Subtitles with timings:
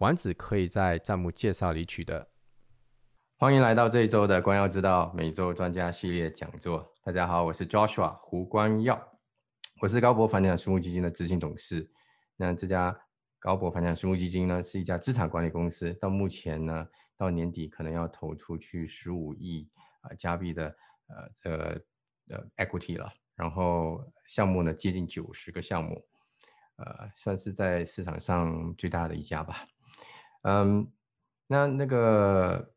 [0.00, 2.30] 丸子可以在弹幕介绍里取得。
[3.36, 6.90] 欢迎来到这一周的光耀之道每周专家系列讲座。
[7.04, 8.98] 大家好，我是 Joshua 胡光耀，
[9.82, 11.86] 我是高博房地产私募基金的执行董事。
[12.36, 12.98] 那这家
[13.38, 15.92] 高博房地产私募基金呢，是一家资产管理公司。
[16.00, 19.68] 到目前呢，到年底可能要投出去十五亿
[20.00, 20.64] 啊加币的
[21.08, 21.84] 呃这
[22.30, 23.12] 呃 equity 了。
[23.34, 26.02] 然后项目呢，接近九十个项目，
[26.76, 29.66] 呃，算是在市场上最大的一家吧。
[30.42, 30.90] 嗯，
[31.46, 32.72] 那那个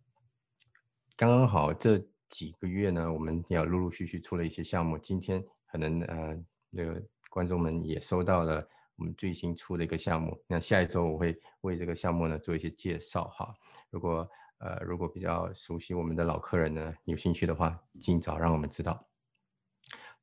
[1.15, 4.98] 刚刚好这几个月呢，我们也陆陆续续出了一些项目。
[4.98, 6.37] 今天可能呃，
[6.70, 10.37] 那个观众们也收到了我们最新出的一个项目。
[10.46, 13.54] 那下一周我会为这个项目呢做一些介绍哈。
[13.90, 19.07] 如果呃如果比较熟悉我们的老客人呢，有兴趣的话，尽早让我们知道。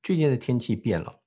[0.03, 1.20] 最近的天气变了，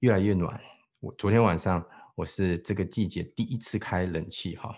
[0.00, 0.60] 越来越暖。
[1.00, 1.84] 我昨天晚上
[2.14, 4.76] 我是这个季节第一次开冷气哈。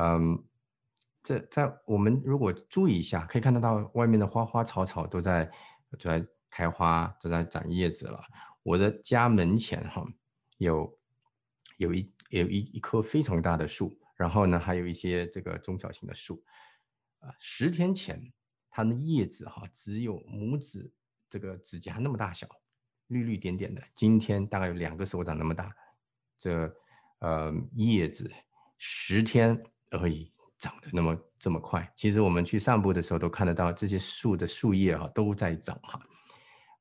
[0.00, 0.44] 嗯，
[1.24, 5.50] 这在我们如果注意一下，可以看得到外面的花花草草都在
[5.90, 8.20] 都在开花，都在长叶子了。
[8.62, 10.06] 我的家门前哈
[10.58, 10.96] 有
[11.78, 16.40] 有一有一一棵非常大的树，然后呢还有一些这个中小型的树。
[17.18, 18.22] 啊，十天前
[18.70, 20.88] 它的叶子哈只有拇指
[21.28, 22.46] 这个指甲那么大小，
[23.08, 23.82] 绿绿点点的。
[23.96, 25.74] 今天大概有两个手掌那么大，
[26.38, 26.72] 这
[27.18, 28.30] 呃叶子
[28.76, 29.60] 十天。
[29.90, 36.00] 而已长得那么这么快，其实我们去散步的时候都看得到这些树的树叶哈都在长哈，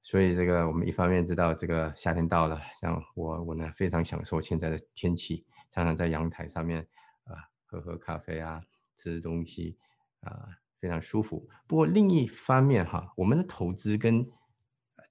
[0.01, 6.81] 所以这个我们一方面知道这个夏天到了，像我我呢非常享受现在的天气，常常在阳台上面
[7.25, 8.61] 啊喝喝咖啡啊
[8.97, 9.77] 吃吃东西
[10.21, 10.49] 啊
[10.79, 11.47] 非常舒服。
[11.67, 14.27] 不过另一方面哈，我们的投资跟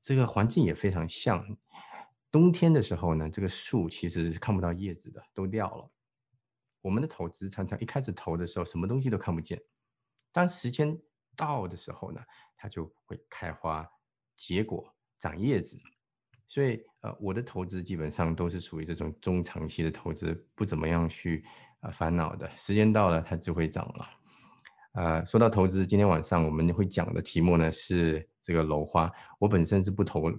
[0.03, 1.57] 这个环境也非常像，
[2.31, 5.91] 冬天的时候呢，这个树其实是看不到叶子的，都掉了。
[6.87, 9.61] 我们的投资常常一开始投的时候，什么东西都看不见。
[10.31, 10.97] 当时间
[11.37, 12.21] 到的时候呢，
[12.57, 13.85] 它就会开花、
[14.37, 14.89] 结果、
[15.19, 15.77] 长叶子。
[16.47, 21.45] 所以，呃，我的投资基本上都是属于这种中长期的投资，不怎么样去
[21.81, 22.49] 呃烦恼的。
[22.57, 24.09] 时间到了，它就会涨了。
[24.93, 29.11] 呃，说到投资，今天晚上我们会讲的题目呢是这个楼花。
[29.41, 30.39] 我本身是不投楼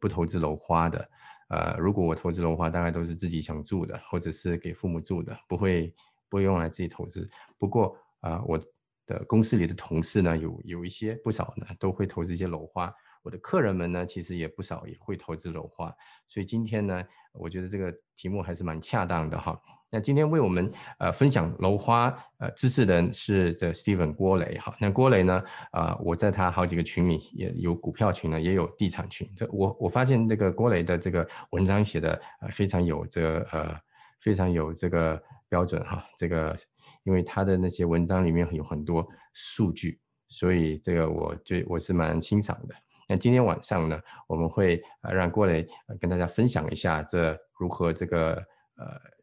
[0.00, 1.06] 不投资楼花的。
[1.48, 5.94] 呃，如果我投资的话，大概都是自己想住的，或者是给父母住的，不会
[6.28, 7.28] 不会用来自己投资。
[7.58, 8.58] 不过啊，我
[9.06, 12.92] 的公司里的同事呢，有有一些不少呢，都会投资一些楼花。
[13.22, 15.90] 我的客人们呢，其实也不少，也会投资楼花。
[16.28, 19.58] 所以今天呢，我觉得这个题目还是蛮恰当的哈。
[19.94, 20.68] 那今天为我们
[20.98, 24.74] 呃分享楼花呃知识的人是这 Steven 郭磊哈。
[24.80, 25.40] 那郭磊呢，
[25.70, 29.24] 啊我在他好几个群里也有股票群呢，也有地产群。
[29.36, 33.76] 这我我发现这个郭磊的这个文章写的呃非常有这个呃
[34.20, 36.04] 非常有这个标准哈。
[36.18, 36.56] 这个
[37.04, 42.74] 因为他的那些文章里面有很多数据，所以这个我就我是蛮欣赏的。
[43.08, 45.64] 那今天晚上呢，我们会呃让郭磊
[46.00, 48.34] 跟大家分享一下这如何这个
[48.74, 49.13] 呃。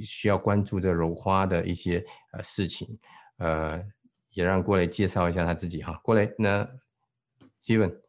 [0.00, 2.98] 需要关注这柔花的一些呃事情，
[3.38, 3.80] 呃，
[4.34, 5.98] 也让郭雷介绍一下他自己哈。
[6.02, 6.68] 郭雷，那
[7.62, 8.00] Steven，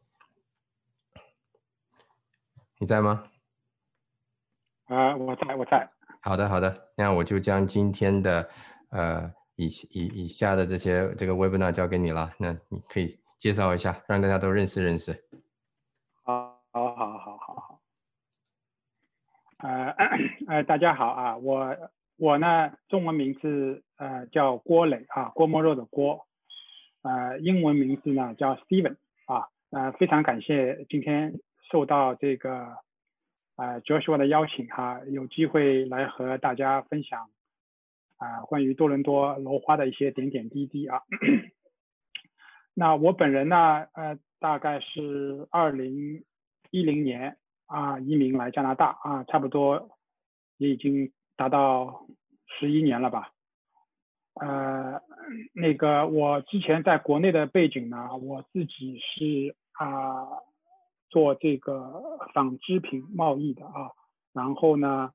[2.78, 3.24] 你在吗？
[4.86, 5.88] 啊，我在，我在。
[6.20, 8.50] 好的，好的，那我就将今天的
[8.90, 15.12] 呃以以以下的这些这个 Webinar 交给你了，那你可以介绍一下，让大家都认识认识。
[16.24, 17.80] 好，好，好，好，好，好。
[19.62, 19.94] 呃，
[20.48, 21.76] 呃，大家好啊，我
[22.16, 26.26] 我呢，中文名字呃叫郭磊啊，郭沫若的郭，
[27.02, 28.96] 呃，英文名字呢叫 Steven
[29.26, 31.40] 啊，呃，非常感谢今天
[31.70, 32.78] 受到这个
[33.56, 37.28] 呃 Joshua 的邀请哈，有机会来和大家分享
[38.16, 41.02] 啊关于多伦多楼花的一些点点滴滴啊。
[42.72, 46.24] 那我本人呢，呃，大概是二零
[46.70, 47.36] 一零年。
[47.70, 49.90] 啊，移民来加拿大啊，差不多
[50.56, 52.04] 也已经达到
[52.46, 53.32] 十一年了吧。
[54.34, 55.00] 呃，
[55.52, 60.26] 那个我之前在国内的背景呢，我自己是啊
[61.10, 63.92] 做这个纺织品贸易的啊，
[64.32, 65.12] 然后呢，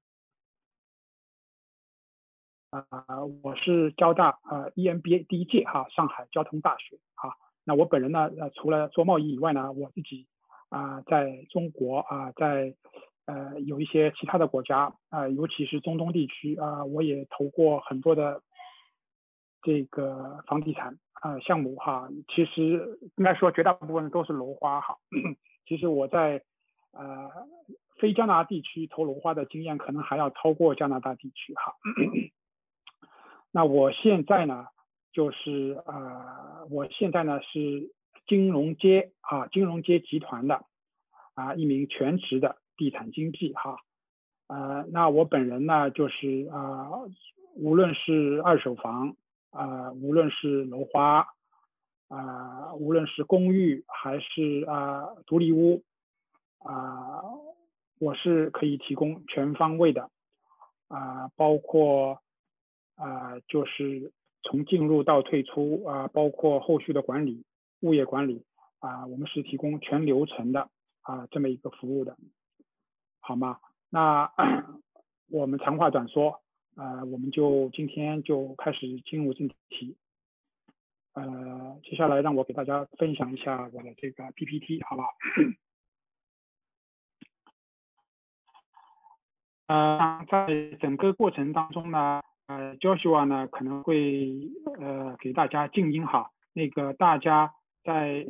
[2.70, 7.36] 啊，我是交大呃 EMBA 第一届哈，上海交通大学啊。
[7.66, 10.28] 那我本人呢，呃，除了做贸易以外呢，我自己
[10.70, 12.74] 啊，在中国啊，在
[13.26, 18.42] 呃有一些其他的国家啊，尤其是中东地区啊，我也投过很多的
[19.62, 22.10] 这个房地产啊项目哈。
[22.28, 24.98] 其实应该说绝大部分都是楼花哈。
[25.68, 26.44] 其实我在
[26.92, 27.30] 呃
[28.00, 31.74] 非加拿大地区投楼花的经验，可能还要超过加拿大地区哈。
[33.52, 34.68] 那我现在呢？
[35.16, 37.90] 就是啊，我现在呢是
[38.28, 40.66] 金融街啊，金融街集团的
[41.34, 43.78] 啊一名全职的地产经纪哈，
[44.48, 46.90] 呃，那我本人呢就是啊，
[47.56, 49.16] 无论是二手房
[49.52, 51.28] 啊，无论是楼花
[52.08, 55.84] 啊，无论是公寓还是啊独立屋
[56.60, 57.22] 啊，
[58.00, 60.10] 我是可以提供全方位的
[60.88, 62.22] 啊，包括
[62.96, 64.12] 啊就是。
[64.48, 67.44] 从进入到退出啊，包括后续的管理、
[67.86, 68.44] 物业管理
[68.80, 70.70] 啊，我们是提供全流程的
[71.02, 72.18] 啊这么一个服务的，
[73.20, 73.60] 好吗？
[73.90, 74.32] 那
[75.30, 76.42] 我们长话短说，
[76.76, 79.96] 呃，我们就今天就开始进入正题，
[81.14, 85.04] 呃，接下来让我给大家分享一下我的这个 PPT，好吧？
[89.68, 92.22] 呃，在整个过程当中呢。
[92.48, 97.56] 呃，Joshua 呢可能会呃给大家静音哈，那个大家
[97.86, 98.26] 在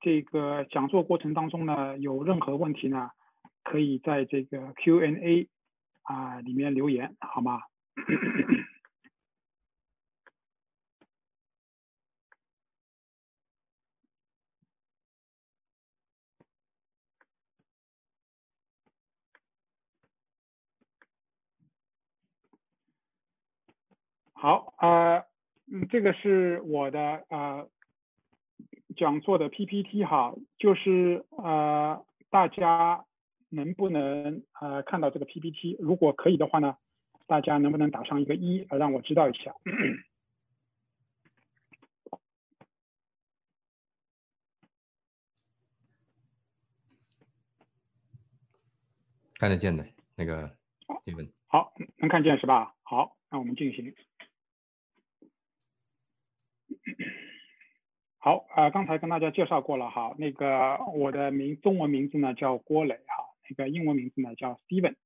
[0.00, 3.10] 这个讲座过程当中呢，有任何问题呢，
[3.62, 5.48] 可以在这个 Q&A
[6.02, 7.60] 啊里面留言，好吗？
[24.34, 25.24] 好，呃，
[25.70, 27.68] 嗯，这个是我的呃
[28.98, 33.04] 讲座的 PPT 哈，就是呃大家
[33.48, 35.76] 能不能呃看到这个 PPT？
[35.78, 36.76] 如果可以的话呢，
[37.28, 39.54] 大家能不能打上一个一，让我知道一下？
[49.38, 49.86] 看得见的
[50.16, 50.50] 那个
[51.46, 52.74] 好，能看见是吧？
[52.82, 53.94] 好，那我们进行。
[58.28, 64.96] 好啊，刚才跟大家介绍过了哈，那个我的名中文名字呢叫郭磊哈，那个英文名字呢叫 Steven，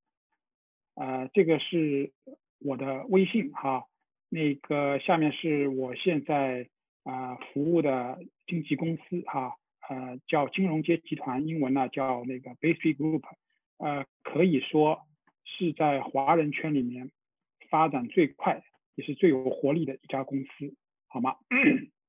[0.96, 2.10] 呃，这个是
[2.58, 3.84] 我的微信哈，
[4.28, 6.66] 那个下面是我现在
[7.04, 9.54] 啊服务的经纪公司哈，
[9.88, 13.22] 呃叫金融街集团，英文呢叫那个 Base Group，
[13.78, 15.02] 呃可以说
[15.44, 17.12] 是在华人圈里面
[17.70, 18.64] 发展最快
[18.96, 20.74] 也是最有活力的一家公司。
[21.06, 21.36] 好吗？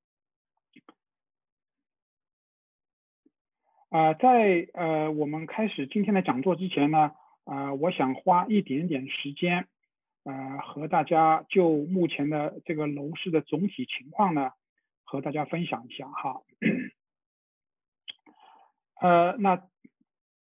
[3.93, 7.11] 啊，在呃我们开始今天的讲座之前呢，
[7.43, 9.67] 啊，我想花一点点时间，
[10.23, 14.49] 呃，和大家就目前的这个楼市的总体情况呢，
[15.03, 16.41] 和大家分享一下哈。
[18.99, 19.61] 呃，那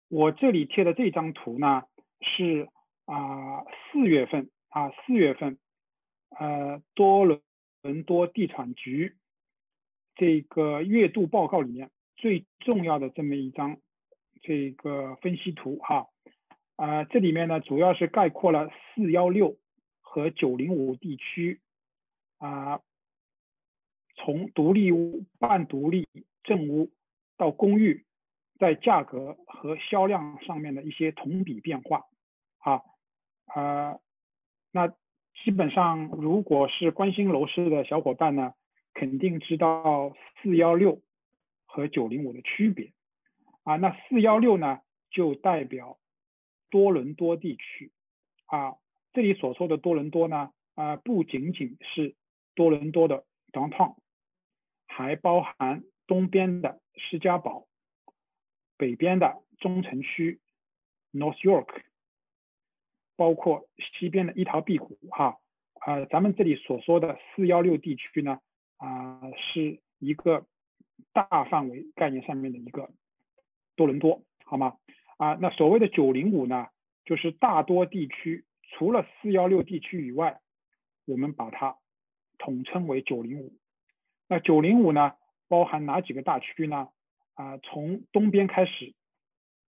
[0.09, 1.83] 我这里贴的这张图呢，
[2.19, 2.67] 是
[3.05, 3.63] 啊
[3.93, 5.57] 四月份啊四月份，
[6.37, 7.25] 呃多。
[7.81, 9.15] 伦多地产局
[10.15, 13.77] 这个月度报告里面最重要的这么一张
[14.41, 16.07] 这个分析图哈
[16.75, 19.57] 啊，这里面呢主要是概括了四幺六
[20.01, 21.59] 和九零五地区
[22.37, 22.81] 啊，
[24.15, 26.07] 从独立屋、半独立、
[26.43, 26.91] 正屋
[27.37, 28.05] 到公寓，
[28.59, 32.05] 在价格和销量上面的一些同比变化
[32.59, 32.81] 啊
[33.45, 33.99] 啊
[34.71, 34.93] 那。
[35.45, 38.51] 基本上，如果是关心楼市的小伙伴呢，
[38.93, 41.01] 肯定知道四幺六
[41.69, 42.91] 和九零五的区别
[43.63, 43.75] 啊。
[43.77, 45.99] 那四幺六呢，就代表
[46.69, 47.91] 多伦多地区
[48.47, 48.75] 啊。
[49.13, 52.15] 这里所说的多伦多呢，啊，不仅仅是
[52.55, 53.95] 多伦多的 downtown，
[54.87, 57.67] 还包含东边的施加堡、
[58.77, 60.39] 北边的中城区
[61.13, 61.83] North York。
[63.15, 63.67] 包括
[63.99, 65.39] 西边的一条碧谷，哈，
[65.81, 68.39] 啊，咱们这里所说的四幺六地区呢，
[68.77, 70.47] 啊，是一个
[71.13, 72.89] 大范围概念上面的一个
[73.75, 74.77] 多伦多，好吗？
[75.17, 76.67] 啊，那所谓的九零五呢，
[77.05, 80.39] 就是大多地区除了四幺六地区以外，
[81.05, 81.77] 我们把它
[82.37, 83.53] 统称为九零五。
[84.27, 85.13] 那九零五呢，
[85.47, 86.89] 包含哪几个大区呢？
[87.33, 88.93] 啊，从东边开始。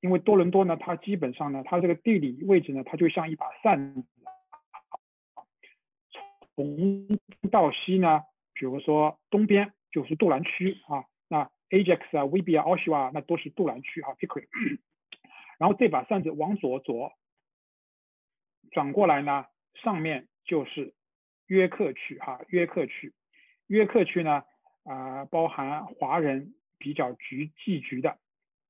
[0.01, 4.03] 因为多伦多呢，它基本上呢，它这个地理位置呢，它就像一把扇子，
[6.55, 8.24] 从东到西呢，
[8.55, 11.05] 比如说东边就是杜兰区啊，
[11.72, 14.80] Ajax 啊、，Vibia、Oshawa 那都是杜兰区哈 p i c k e r
[15.58, 17.13] 然后这把扇子往左左
[18.72, 20.94] 转过来呢，上面就是
[21.48, 23.13] 约克区哈，约克区，
[23.68, 24.44] 约克区呢
[24.84, 28.18] 啊包含华人比较聚聚居的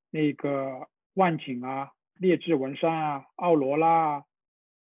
[0.10, 4.26] 那个万景啊、列治文山啊、奥罗拉、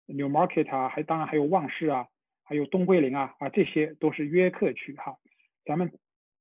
[0.08, 2.08] Newmarket 啊，还当然还有旺市啊，
[2.44, 5.18] 还有东桂林啊啊，这些都是约克区哈。
[5.66, 5.92] 咱们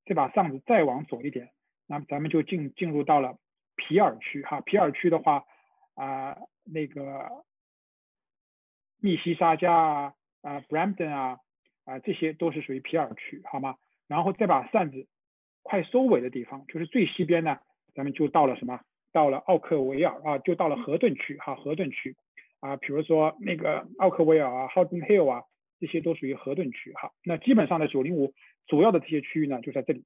[0.05, 1.51] 这把扇子再往左一点，
[1.87, 3.37] 那么咱们就进进入到了
[3.75, 5.45] 皮尔区哈，皮尔区的话。
[5.99, 7.43] 啊，那个
[9.01, 10.13] 密西沙加啊，
[10.43, 11.39] 啊，Brampton 啊，
[11.85, 13.77] 啊，这些都是属于皮尔区，好吗？
[14.07, 15.07] 然后再把扇子
[15.63, 17.57] 快收尾的地方，就是最西边呢，
[17.95, 18.79] 咱们就到了什么？
[19.11, 22.15] 到了奥克维尔啊，就到了河顿区哈，河顿区
[22.59, 25.45] 啊，比如说那个奥克维尔啊 h o d d e n Hill 啊，
[25.79, 27.11] 这些都属于河顿区哈。
[27.23, 28.35] 那基本上的九零五
[28.67, 30.05] 主要的这些区域呢，就在这里。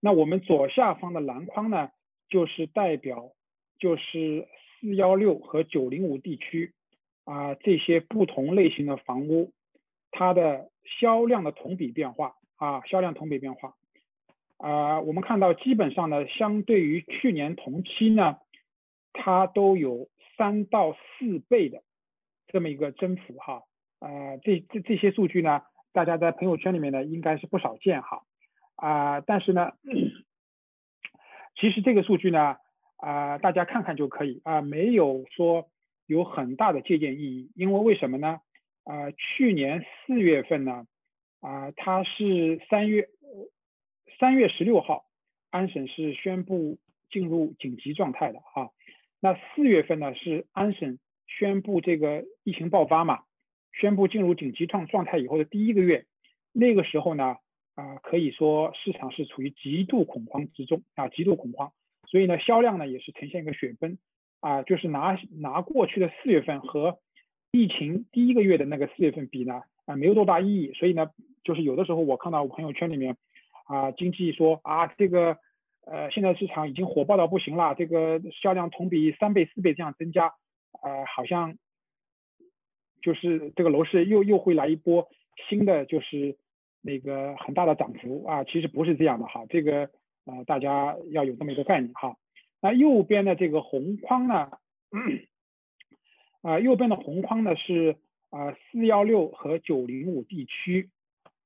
[0.00, 1.90] 那我们左下方的篮筐呢，
[2.28, 3.32] 就是代表。
[3.78, 4.46] 就是
[4.78, 6.74] 四幺六和九零五地区
[7.24, 9.54] 啊，这些不同类型的房屋，
[10.10, 13.74] 它的销量的同比变化啊，销量同比变化。
[14.58, 18.36] 啊，我们看到基本上呢，相对于去年同期呢，
[19.14, 21.82] 它都有三到四倍的
[22.48, 23.62] 这么一个增幅哈，
[24.00, 25.62] 呃，这这这些数据呢，
[25.94, 28.24] 大家在朋友圈里面呢应该是不少见哈，
[28.80, 29.72] 啊，但是呢，
[31.56, 32.56] 其实这个数据呢。
[33.02, 35.70] 啊，大家看看就可以啊，没有说
[36.04, 38.42] 有很大的借鉴意义，因为为什么呢？
[38.84, 40.84] 啊，去年四月份呢，
[41.40, 43.08] 啊，它是三月
[44.18, 45.06] 三月十六号，
[45.48, 46.76] 安省是宣布
[47.10, 48.68] 进入紧急状态的啊。
[49.18, 53.20] 那四月份呢，是安省宣布这个疫情爆发嘛，
[53.72, 56.04] 宣布进入紧急状状态以后的第一个月，
[56.52, 57.36] 那个时候呢，
[57.80, 61.72] 啊，可以说市场是处于极度恐慌之中啊，极度恐慌。
[62.06, 63.96] 所以呢，销量呢也是呈现一个雪崩，
[64.40, 66.98] 啊，就是拿拿过去的四月份和
[67.52, 70.72] 疫情第一个月的那个四月份比呢，啊，没有多大意义。
[70.74, 71.08] 所以呢，
[71.42, 73.16] 就是有的时候我看到我朋友圈里面，
[73.64, 75.38] 啊，经济说啊，这个
[75.86, 80.34] 呃，现在市场已经火爆到不行了，这个销量同比三倍四倍这样增加，
[80.82, 81.56] 呃，好像
[83.00, 85.08] 就是这个楼市又又会来一波
[85.48, 86.36] 新的就是
[86.82, 89.90] 那个很大的涨幅啊，其实不是这样的哈，这个。
[90.26, 92.18] 啊，大家要有这么一个概念哈。
[92.60, 94.50] 那右边的这个红框呢，
[96.42, 97.96] 啊，右边的红框呢是
[98.28, 100.90] 啊四幺六和九零五地区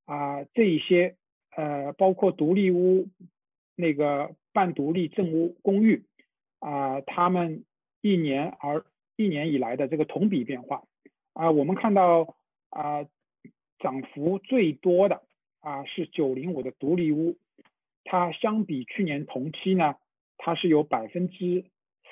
[0.07, 1.15] 啊这一些
[1.57, 3.07] 呃包括独立屋、
[3.77, 6.05] 那个半独立正屋公寓
[6.59, 7.65] 啊，他们
[8.03, 8.85] 一年而
[9.17, 10.83] 一年以来的这个同比变化
[11.33, 12.37] 啊，我们看到
[12.71, 13.07] 啊
[13.85, 15.21] 涨幅最多的
[15.61, 17.37] 啊是九零五的独立屋。
[18.03, 19.97] 它相比去年同期呢，
[20.39, 21.67] 它是有百分之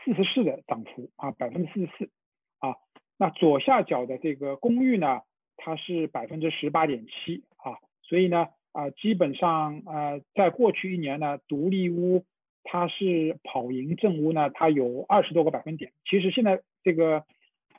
[0.04, 2.10] 四十四的涨幅啊，百分之四十四
[2.58, 2.76] 啊。
[3.16, 5.22] 那左下角的这个公寓呢，
[5.56, 7.76] 它是百分之十八点七啊。
[8.02, 12.24] 所以呢，啊，基本上呃，在过去一年呢，独立屋
[12.64, 15.92] 它是跑赢正屋呢，它有二十多个百分点。
[16.04, 17.24] 其实现在这个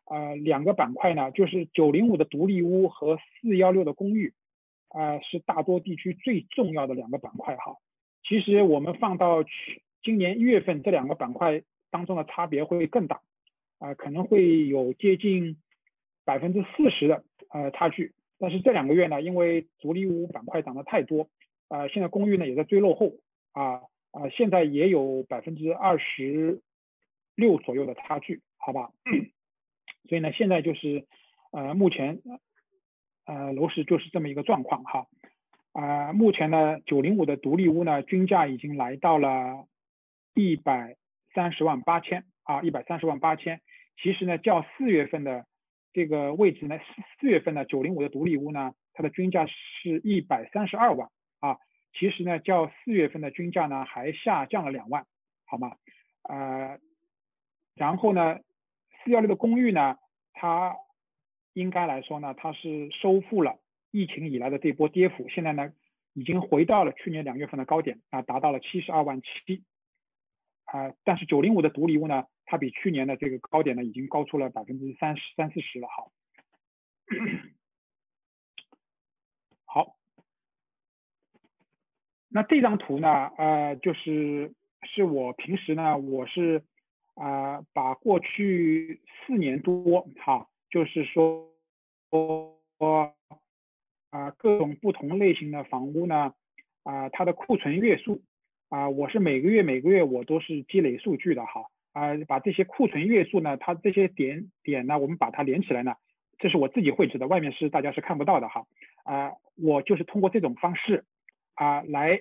[0.06, 4.34] 呃两个板块呢，就是九零五的独立屋和四幺六的公寓，
[4.90, 7.78] 啊，是大多地区最重要的两个板块哈。
[8.24, 13.22] 其实我们放到去今年一月份这两个板块当中的差别会更大，
[13.80, 15.58] 啊，可能会有接近
[16.26, 18.14] 百分之四十的呃差距。
[18.40, 21.30] 但是这两个月呢，因为独立屋板块涨得太多，
[21.70, 23.14] 啊，现在公寓呢也在追落后，
[23.54, 23.82] 啊
[24.12, 26.62] 啊，现在也有百分之二十
[27.36, 28.92] 六左右的差距，好吧？
[30.08, 31.06] 所以呢，现在就是
[31.52, 32.20] 呃目前
[33.26, 35.08] 呃楼市就是这么一个状况哈。
[35.74, 39.66] 啊，目前呢，九零五的独立屋呢，均价已经来到了
[40.36, 40.98] 一百
[41.34, 43.60] 三十万八千啊，一百三十万八千。
[43.98, 45.48] 其实呢，较四月份的
[45.92, 51.58] 这个位置呢，四四月份的九零五的独立屋呢，它的均价是一百三十二万啊。
[51.94, 55.08] 其实呢，较四月份的均价呢，还下降了两万，
[55.46, 55.76] 好吗？
[56.22, 56.78] 呃，
[57.76, 58.40] 然后呢，
[59.04, 59.98] 四幺六的公寓呢，
[60.34, 60.76] 它
[61.54, 63.60] 应该来说呢，它是收复了。
[63.92, 65.72] 疫情以来的这波跌幅，现在呢
[66.14, 69.64] 已经回到了去年两月份的高点啊，达到了七十二万七
[70.66, 70.94] 啊。
[71.04, 75.88] 但是九零五的独立屋呢，它比去年的这个高点呢，已经高出了百分之三十三四十了。
[75.88, 76.12] 好，
[79.66, 79.96] 好，
[82.30, 86.64] 那这张图呢，呃，就是是我平时呢，我是
[87.16, 91.50] 啊，把过去四年多哈，就是说。
[92.78, 93.16] 我
[94.12, 96.36] 啊各种不同类型的房屋呢，
[96.84, 98.22] 啊，它的库存月数，
[98.70, 105.96] 啊，我是每个月每个月我都是积累数据的哈，啊，把这些库存月数呢，它这些点点呢，我们把它连起来呢，
[106.38, 108.68] 这是我自己绘制的，外面是大家是看不到的哈，
[109.06, 111.06] 啊，我就是通过这种方式
[111.56, 112.20] 啊来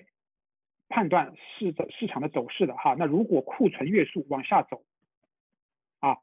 [0.93, 4.83] 判断市的市场的走势的哈，那如果库存月数往下走，
[5.99, 6.19] 啊，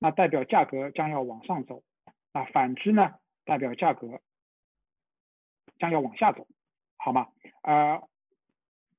[0.00, 1.84] 那代表价格将要往上走，
[2.32, 3.14] 啊，反之呢，
[3.44, 4.20] 代表价格。
[5.78, 6.46] 将要往下走，
[6.98, 7.28] 好吗？
[7.62, 8.02] 呃，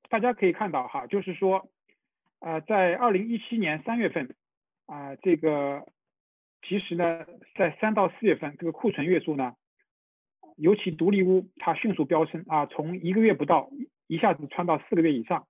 [0.10, 1.70] 大家可以看到哈，就是说，
[2.39, 4.36] 呃，在二零一七年三月份，
[4.88, 5.86] 啊，这个
[6.63, 9.56] 其实呢，在三到四月份，这个库存月数呢，
[10.56, 13.70] 尤其独立屋它迅速飙升啊，从一个月不到
[14.12, 15.48] 一下子窜到四个月以上，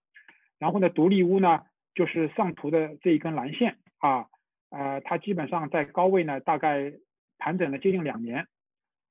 [0.60, 1.64] 然后呢，独立屋呢，
[1.96, 4.28] 就是上图的这一根蓝线啊，
[4.70, 6.94] 呃，它基本上在高位呢，大概
[7.38, 8.48] 盘整了接近两年，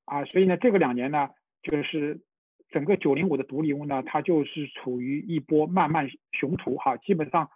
[0.05, 1.31] 啊，所以呢，这个两年呢。
[1.63, 2.23] 就是
[2.71, 7.51] 整个九零五的独立屋呢，它就是处于一波慢慢熊图哈，基本上，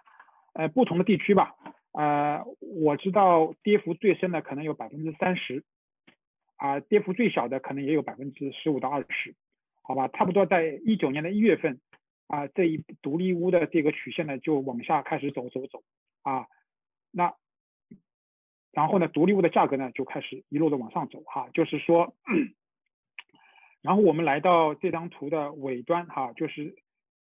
[0.53, 1.55] 呃，不同的地区吧，
[1.93, 5.65] 呃，我知道跌幅最深的可能有百分之三十，
[6.57, 9.35] 啊，跌幅最小的可能也有百分之十五到二十，
[9.85, 11.81] 好吧，差不多在一九年的一月份，
[12.27, 15.85] 啊，这一独立屋的这个曲线呢就往下开始走走走，
[16.23, 16.49] 啊，
[17.13, 17.35] 那，
[18.73, 22.17] 然后呢，独立屋的价格呢就开始一路的往上走哈，就是说。
[23.85, 26.75] 然后我们来到这张图的尾端，哈，就是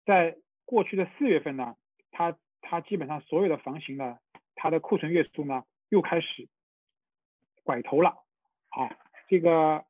[0.05, 1.75] 在过去的四月份呢，
[2.11, 4.19] 它它基本上所有的房型呢，
[4.53, 6.47] 它的库存月数呢又开始
[7.63, 8.23] 拐头了，
[8.69, 8.91] 好，
[9.27, 9.85] 这个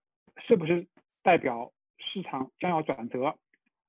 [0.47, 0.87] 是不是
[1.23, 1.73] 代表
[2.15, 3.37] 市场将要转折？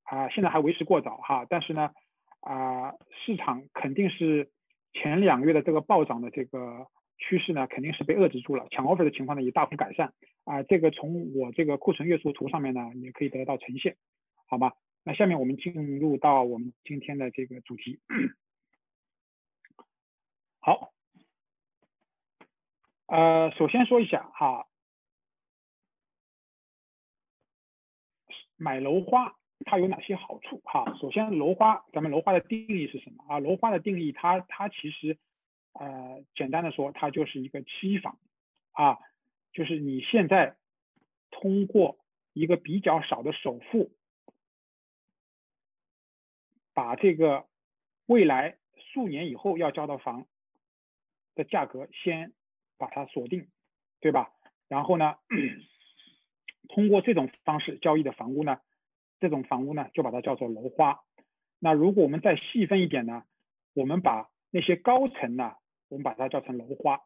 [0.02, 1.92] 啊，现在还为时过早哈，但是呢，
[2.40, 2.92] 啊，
[3.24, 4.50] 市场肯定是
[4.92, 6.88] 前两个月的这个暴涨的这个。
[7.18, 10.12] 趋势呢肯定是被遏制住了，抢 offer 的情况呢也大幅改善
[10.44, 13.96] 啊，这个从我这个库存月数图上面呢也可以得到呈现，
[14.46, 14.74] 好吧？
[15.02, 18.00] 那下面我们进入到我们今天的这个主题。
[20.60, 20.92] 好，
[23.06, 24.66] 呃，首先说一下哈，
[28.56, 30.96] 买楼花它有哪些好处哈？
[31.00, 33.38] 首先楼花，咱们楼花的定义是什么啊？
[33.38, 35.18] 楼花的定义，它它其实。
[35.78, 38.18] 呃，简单的说，它就是一个期房，
[38.72, 38.96] 啊，
[39.52, 40.56] 就是你现在
[41.30, 41.98] 通过
[42.32, 43.92] 一个比较少的首付，
[46.72, 47.46] 把这个
[48.06, 48.56] 未来
[48.94, 50.26] 数年以后要交的房
[51.34, 52.32] 的价格先
[52.78, 53.50] 把它锁定，
[54.00, 54.32] 对吧？
[54.68, 55.16] 然后呢，
[56.68, 58.58] 通过这种方式交易的房屋呢，
[59.20, 61.00] 这种房屋呢就把它叫做楼花。
[61.58, 63.24] 那如果我们再细分一点呢，
[63.74, 65.54] 我们把那些高层呢。
[65.88, 67.02] 我们把它叫成楼花，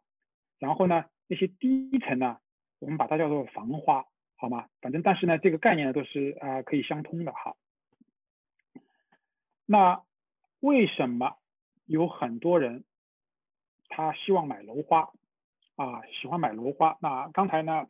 [0.58, 2.38] 然后呢，那些低层呢，
[2.78, 4.70] 我们把它叫做房花，好吗？
[4.80, 7.56] 反正但是呢，这个概念都是啊可以相通的哈。
[9.66, 10.02] 那
[10.60, 11.36] 为什么
[11.84, 12.84] 有很多人
[13.90, 15.10] 他希望买楼花
[15.76, 16.96] 啊，喜欢买楼花？
[17.02, 17.86] 那刚才呢，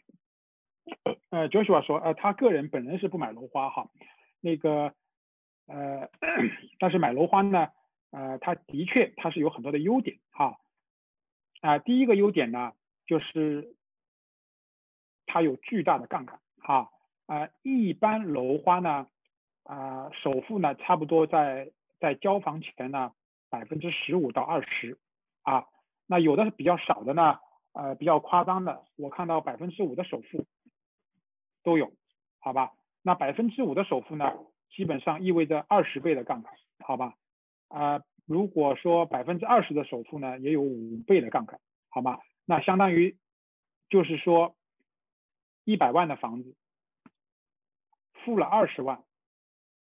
[1.30, 3.88] 呃，Joshua 说，呃，他个人本人是不买楼花哈，
[4.40, 4.92] 那个
[5.66, 6.10] 呃，
[6.80, 7.68] 但是买楼花呢，
[8.10, 10.58] 呃，它的确它是有很多的优点哈。
[11.60, 12.72] 啊，第一个优点呢，
[13.06, 13.76] 就是
[15.26, 16.90] 它有巨大的杠杆，哈，
[17.26, 19.06] 啊，一般楼花呢，
[19.62, 23.12] 啊，首付呢，差不多在在交房前呢，
[23.50, 24.98] 百分之十五到二十，
[25.42, 25.66] 啊，
[26.06, 27.38] 那有的是比较少的呢，
[27.72, 30.46] 呃，比较夸张的，我看到百分之五的首付
[31.62, 31.92] 都有，
[32.38, 34.32] 好吧，那百分之五的首付呢，
[34.70, 37.14] 基本上意味着二十倍的杠杆，好吧，
[37.68, 38.02] 啊。
[38.26, 42.20] 如果说百分之二十的首付呢，也有五倍的杠杆，好吗？
[42.44, 43.18] 那相当于
[43.88, 44.54] 就是说
[45.64, 46.54] 一百万的房子
[48.12, 49.02] 付了二十万，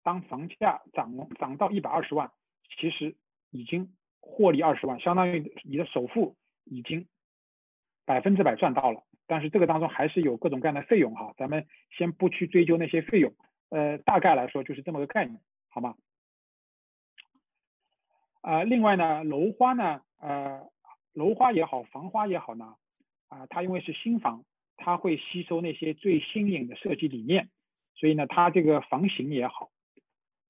[0.04, 2.30] 当房价涨涨到一百二十万，
[2.78, 3.16] 其实
[3.50, 7.08] 已经获利二十万，相当于你的首付已经
[8.04, 9.02] 百分之百赚到了。
[9.28, 13.32] 但是这个当中还是有各种各样的费用哈，咱们先不去追究那些费用，
[13.68, 15.38] 呃，大概来说就是这么个概念，
[15.68, 15.94] 好吗？
[18.40, 20.66] 呃，另外呢，楼花呢，呃，
[21.12, 22.74] 楼花也好，房花也好呢，
[23.28, 24.44] 啊，它因为是新房，
[24.76, 27.50] 它会吸收那些最新颖的设计理念，
[27.94, 29.70] 所以呢，它这个房型也好，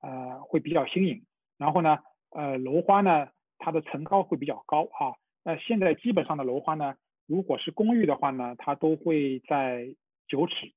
[0.01, 1.25] 呃，会比较新颖。
[1.57, 1.99] 然后呢，
[2.31, 5.17] 呃，楼花呢，它的层高会比较高啊。
[5.43, 6.95] 那现在基本上的楼花呢，
[7.29, 9.95] 如果是公寓的话呢，它都会在
[10.27, 10.73] 九尺，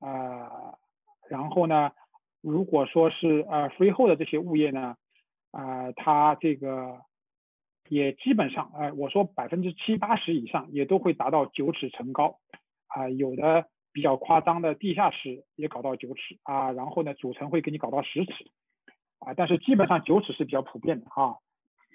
[0.00, 0.74] 啊，
[1.28, 1.92] 然后呢，
[2.40, 4.96] 如果说是呃 free 后的这些物业呢。
[5.52, 7.00] 啊，它这个
[7.88, 12.40] 也基本上，呃，我说百分之七八十以上也都会达到九尺层高，
[12.88, 18.50] 啊，有的比较夸张的地下室也搞到九尺啊，然后呢主层会给你搞到十尺
[19.20, 21.38] 啊，但是基本上九尺是比较普遍的哈。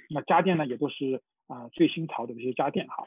[0.10, 3.06] 那家电呢也都是啊最新潮的这些家电哈。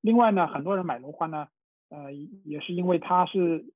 [0.00, 1.48] 另外呢，很多人买楼花呢，
[1.88, 3.66] 呃也是因为它是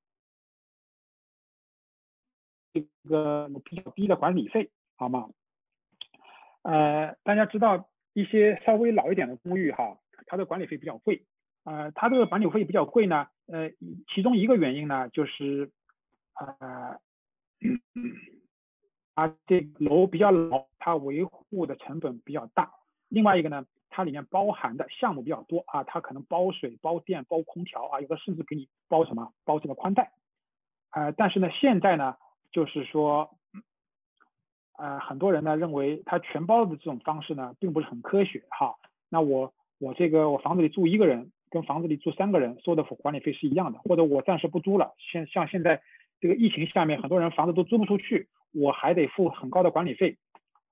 [2.72, 5.28] 这个比较低的管理费，好吗？
[6.62, 11.26] 呃，大家知道一些稍微老一点的公寓哈，它的管理费比较贵。
[11.64, 13.70] 呃，它这个管理费比较贵呢，呃，
[14.14, 15.70] 其中一个原因呢就是，
[16.34, 17.00] 呃，
[19.14, 22.72] 啊，这楼比较老，它维护的成本比较大。
[23.08, 30.10] 另外一个呢，它里面包含的项目比较多啊，它可能包水、包电、包空调啊，有的甚至给你包什么，包这个宽带。
[30.90, 32.16] 呃，但是呢，现在呢，
[32.50, 33.30] 就是说。
[34.78, 38.74] 呃，很多人呢认为它全包的这种方式呢，并不是很科学哈。
[39.10, 45.82] 那我我这个我房子里住一个人，跟房子里住三个人收的管理费是一样的，或者我暂时不租了，现像现在
[46.20, 50.16] 这个疫情下面，很多人房子都租不出去，我还得付很高的管理费，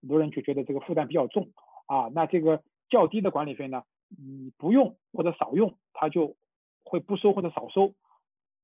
[0.00, 1.50] 很多人就觉得这个负担比较重
[1.86, 2.10] 啊。
[2.12, 6.36] 那这个较低的管理费呢，你不用或者少用，它就
[6.84, 7.94] 会不收或者少收，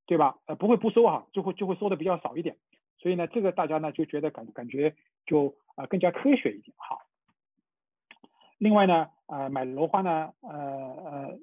[0.05, 0.37] 对吧？
[0.45, 2.59] 呃，不会不收哈，就会就会收的比较少一点。
[2.99, 6.99] 所以呢，这个大家呢就觉得感感觉就啊更加科学一点哈。
[8.59, 11.39] 另外呢，呃买楼花呢，呃呃，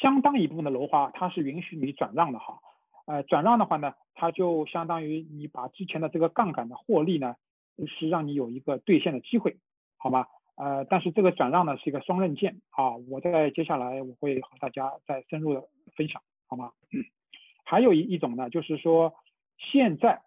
[0.00, 2.58] 相当一部分的楼花它是允许你转让的哈。
[3.06, 7.36] 呃转让的话呢，它就相当于你把之前的这个杠杆的获利呢，
[7.86, 9.58] 是让你有一个兑现的机会，
[9.96, 10.26] 好吗？
[10.60, 12.96] 呃，但是这个转让呢是一个双刃剑啊。
[13.08, 16.72] 我在接下来我会和大家再深入的分享，好吗？
[17.64, 19.14] 还有一一种呢，就是说
[19.56, 20.22] 现在。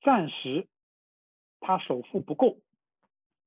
[0.00, 0.68] 暂时
[1.58, 2.58] 他首付不够，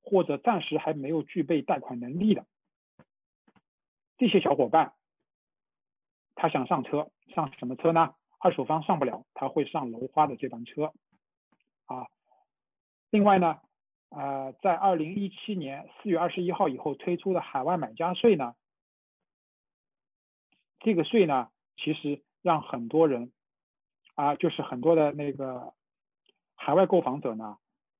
[0.03, 2.45] 或者暂时还没有具备贷款能力的
[4.17, 4.93] 这些小伙伴，
[6.35, 8.15] 他想上车，上什么车呢？
[8.37, 10.91] 二手房上不了，他会上楼花的这班车
[11.85, 12.07] 啊。
[13.09, 13.61] 另外呢，
[14.11, 18.53] 呃，在二零一七年四月二十一号以后推出的海外买家税呢，
[20.79, 23.31] 这个税呢，其实让很多人
[24.15, 25.73] 啊，就是很多的那个。
[26.63, 27.57] 海外购房者呢，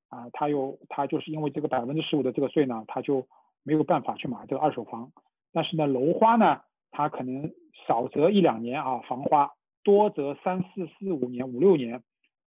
[0.09, 3.27] 啊，他又他就是因为这个百分之十五的这个税呢，他就
[3.63, 5.11] 没有办法去买这个二手房。
[5.51, 7.51] 但是呢，楼花呢，他可能
[7.87, 12.03] 少则一两年啊，房花多则三四四五年五六年，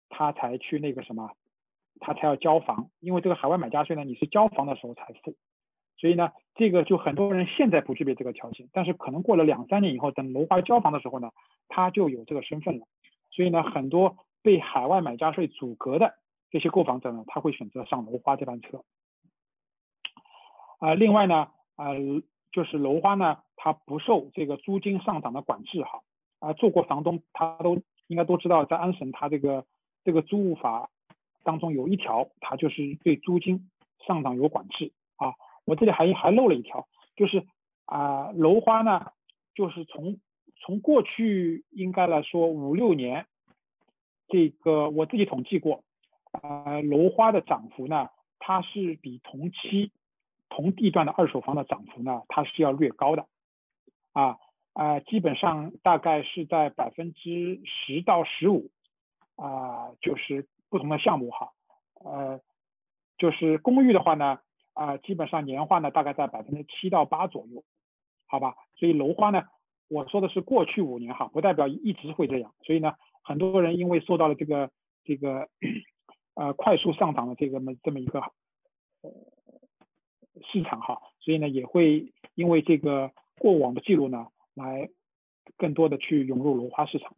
[0.10, 1.30] 他才去那个什么，
[2.02, 2.90] 他才要交房。
[3.00, 5.36] 因为这个海外买家税呢，你是交房的时候才付，
[5.98, 11.32] 所以呢，这个就很多人现在不具备这个条件，但是可能过了两三年以后，等楼花交房的时候呢，
[11.70, 12.86] 他就有这个身份了。
[13.32, 14.18] 所以呢，很多。
[14.44, 16.16] 被海外买家税阻隔的
[16.50, 18.84] 这些购房者呢，他会选择上楼花这班车。
[20.80, 21.94] 啊，另外呢，啊，
[22.52, 26.02] 就是楼花呢，它不受这个租金上涨的管制哈。
[26.40, 29.64] 啊，做过房东，他都应该都知道，在安省它这个
[30.04, 30.90] 这个租务法
[31.44, 33.70] 当中有一条，它就是对租金
[34.06, 35.34] 上涨有管制啊。
[35.66, 37.46] 我这里还还漏了一条，就是
[37.86, 39.12] 啊，楼花呢，
[39.54, 40.20] 就是从
[40.58, 43.26] 从过去应该来说五六年。
[44.28, 45.84] 这个我自己统计过，
[46.32, 48.08] 呃，楼花的涨幅呢，
[48.40, 49.92] 它是比同期
[50.48, 53.28] 同地段的二手房的涨幅呢，它是要略高的，
[54.14, 54.38] 啊
[54.72, 58.70] 啊，基本上大概是在百分之十到十五，
[59.42, 61.52] 啊，就是不同的项目哈，
[62.04, 62.40] 呃，
[63.18, 64.40] 就是公寓的话呢，
[64.74, 67.64] 啊，基本上年化呢大概在百分之七到八左右，
[68.28, 69.44] 好吧，所以楼花呢，
[69.88, 72.94] 我说的是过去五年哈，不代表一直会这样，所以呢。
[73.24, 74.72] 很多人因为受到了这个
[75.04, 75.48] 这个
[76.34, 79.12] 呃快速上涨的这个么这么一个呃
[80.52, 84.26] 市场哈，所以呢也会因为这个过往的记录呢，
[84.56, 84.90] 来
[85.56, 87.14] 更多的去涌入楼花市场。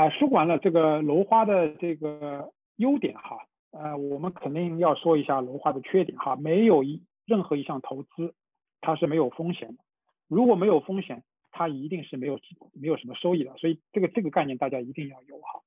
[0.00, 6.36] 啊，说完了这个楼花的这个优点哈，呃，我们肯定要说一下楼花的缺点哈。
[6.36, 8.34] 没有一任何一项投资
[8.80, 9.84] 它是没有风险的，
[10.26, 11.22] 如果没有风险。
[11.52, 12.38] 它一定是没有
[12.72, 15.60] 没有什么收益的，所以这个这个概念大家一定要有哈。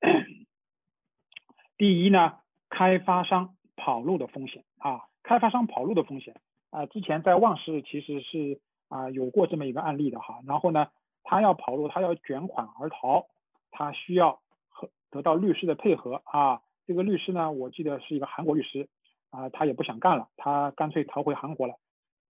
[1.78, 6.34] 第一呢，开发商跑路的风险啊，开发商跑路的风险
[6.70, 10.40] 啊，之前在旺市其实是啊有过这么一个案例的哈。
[10.44, 10.88] 然后呢，
[11.28, 13.26] 他要跑路，他要卷款而逃，
[13.72, 16.62] 他需要和得到律师的配合啊。
[16.86, 18.88] 这个律师呢，我记得是一个韩国律师
[19.30, 21.74] 啊，他也不想干了，他干脆逃回韩国了。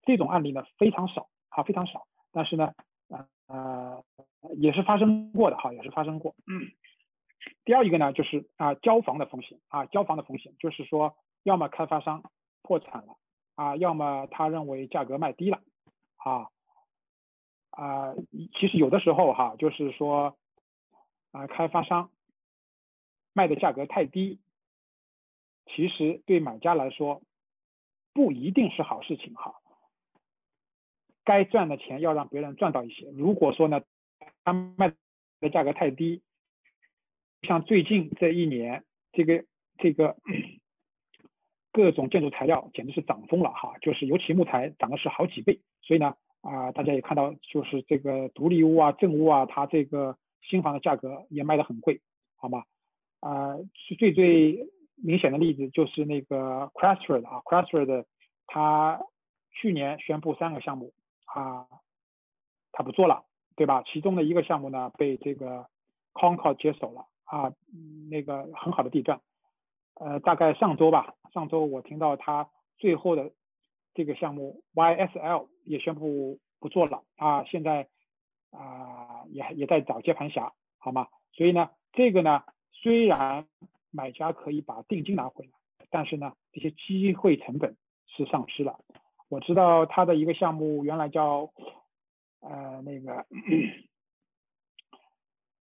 [0.04, 2.06] 这种案例呢非常少啊，非常少。
[2.32, 2.72] 但是呢，
[3.48, 4.02] 呃，
[4.56, 6.34] 也是发生过的哈，也是发生过。
[7.66, 12.22] 第二一个呢，就是啊，交房的风险啊，交房的风险就是说，要么开发商
[12.62, 13.16] 破产了
[13.56, 15.60] 啊，要么他认为价格卖低了
[16.16, 16.48] 啊
[17.76, 18.14] 啊，
[18.58, 20.36] 其实有的时候哈，就是说
[21.30, 22.10] 啊，开发商
[23.34, 24.40] 卖的价格太低，
[25.66, 27.20] 其实对买家来说
[28.14, 29.56] 不一定是好事情哈。
[31.22, 33.10] 该赚的钱要让别人赚到一些。
[33.10, 33.82] 如果说呢，
[34.42, 34.94] 他卖
[35.40, 36.22] 的价格太低，
[37.42, 39.44] 像最近这一年，这个
[39.76, 40.16] 这个
[41.72, 45.60] 各种建筑材料简直是涨疯了哈，就是尤其木材涨的是好几倍。
[45.82, 52.00] 所以呢，啊，大家也看到，就是这个独立屋啊、正屋啊，它这个新房的价格也卖的很贵，
[52.36, 52.62] 好吗？
[53.20, 58.04] 啊，是最最明显的例子就是那个 Crestwood 啊，Crestwood
[58.46, 59.00] 它
[59.50, 60.92] 去年宣布三个项目
[61.24, 61.66] 啊，
[62.70, 63.24] 它不做了，
[63.56, 63.82] 对吧？
[63.82, 65.66] 其中的一个项目呢被这个
[66.14, 67.52] Concord 接手了啊，
[68.08, 69.20] 那个很好的地段，
[69.94, 73.32] 呃，大概上周吧，上周我听到它最后的
[73.96, 77.88] 这个项目 YSL 也宣布不做了啊，现在
[78.52, 81.08] 啊也也在找接盘侠，好吗？
[81.32, 82.44] 所以呢，这个呢。
[82.82, 83.48] 虽然
[83.90, 85.52] 买家可以把定金拿回来，
[85.90, 87.74] 但是呢，这些机会成本
[88.06, 88.78] 是丧失了。
[89.28, 91.50] 我知道他的一个项目原来叫
[92.40, 93.26] 呃那个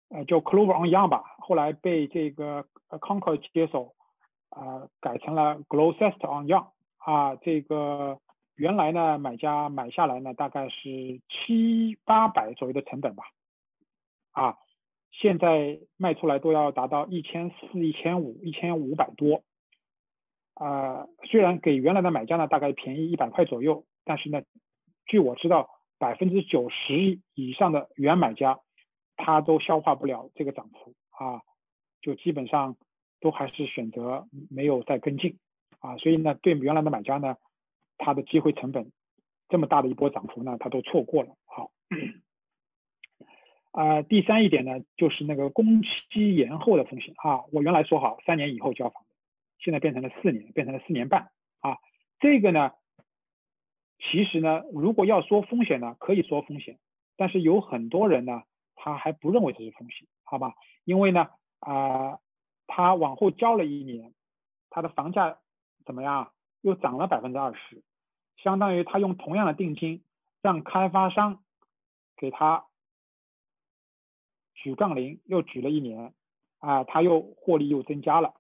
[0.09, 3.95] 呃叫 Clover on Young 吧，后来被这个 Concord 接手，
[4.49, 6.71] 啊改成了 Glocester on Young
[7.05, 8.19] 啊，这个
[8.57, 13.25] 原来呢买家买下来呢大概是七八百左右的成本吧，
[14.33, 14.59] 啊。
[15.17, 19.45] 现在卖出来都要达到一千四、一千五、一千五百多，
[20.55, 24.43] 啊，虽然给原来的买家呢大概便宜一百块左右，但是呢，
[25.07, 28.59] 据我知道，百分之九十以上的原买家
[29.17, 31.43] 他都消化不了这个涨幅啊，
[32.01, 32.77] 就基本上
[33.21, 35.39] 都还是选择没有再跟进
[35.85, 37.37] 啊，所以呢，对原来的买家呢，
[37.99, 38.91] 他的机会成本
[39.51, 41.37] 这么大的一波涨幅呢，他都错过了。
[41.45, 41.71] 好。
[43.73, 47.45] 啊，第三一点呢，就是那个工期延后的风险啊。
[47.53, 49.05] 我原来说好三年以后交房，
[49.59, 51.29] 现在变成了四年，变成了四年半
[51.61, 51.77] 啊。
[52.19, 52.71] 这个呢，
[53.99, 56.79] 其实呢，如果要说风险呢，可以说风险，
[57.17, 58.45] 但是有很多人呢，
[58.75, 60.55] 他还不认为这是风险，好吧？
[60.85, 61.29] 因为呢，
[61.61, 62.21] 啊，
[62.67, 64.15] 他往后交了一年，
[64.71, 65.39] 他的房价
[65.85, 66.33] 怎么样？
[66.61, 67.83] 又涨了百分之二十，
[68.37, 70.03] 相当于他用同样的定金
[70.41, 71.43] 让开发商
[72.17, 72.65] 给他。
[74.55, 76.15] 举杠铃又举了一年，
[76.59, 78.33] 啊，他又获利又增加了，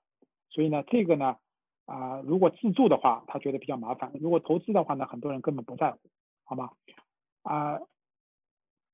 [0.48, 1.36] 所以呢，这个呢，
[1.84, 5.98] 啊，如果自住的话，他觉得比较麻烦；如果投资的话呢，很多人根本不在乎，
[6.44, 6.70] 好吗？
[7.42, 7.78] 啊，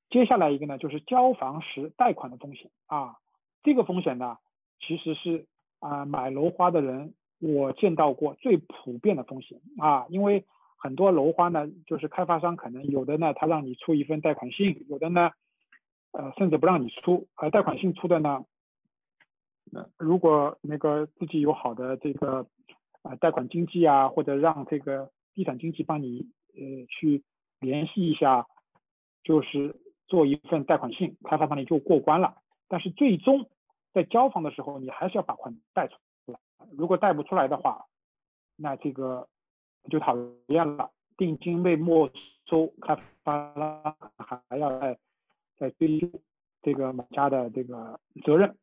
[0.09, 3.21] 接下来一个呢，就是交房时贷款的风险啊，
[3.63, 4.39] 这个风险呢，
[4.81, 5.47] 其实是
[5.79, 10.45] 啊，买楼花的人我见到过最普遍的风险啊，因为
[10.77, 15.31] 很多楼花呢，就是开发商可能有的呢，他让你出一份贷款信，有的呢。
[16.13, 18.45] 呃，甚至不让你出，而贷款信出的呢，
[19.73, 22.49] 呃，如果那个自己有好的这个
[23.03, 27.23] 呃贷款经济啊，或者让这个地产经济帮你呃去
[27.61, 28.49] 联系一下，
[29.23, 29.77] 就是
[30.09, 32.35] 做一份贷款信，开发商你就过关了。
[32.67, 33.49] 但是最终
[33.93, 35.95] 在交房的时候，你还是要把款贷出。
[36.77, 37.87] 如果贷不出来的话，
[38.57, 39.29] 那这个
[39.91, 40.17] 就讨
[40.49, 42.11] 厌了，定金被没
[42.47, 44.99] 收，开发商还要再。
[45.61, 46.09] 再追究
[46.63, 48.57] 这个买家的这个责任，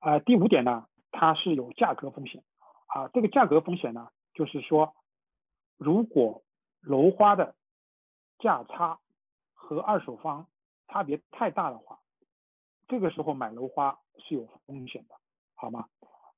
[0.00, 2.42] 啊，第五点呢，它是有价格风险，
[2.86, 4.92] 啊，这个价格风险呢，就是说，
[5.76, 6.42] 如果
[6.80, 7.54] 楼花的
[8.40, 8.98] 价差
[9.54, 10.48] 和二手房
[10.88, 12.00] 差别太大的话，
[12.88, 15.14] 这个时候买楼花是有风险的，
[15.54, 15.88] 好吗？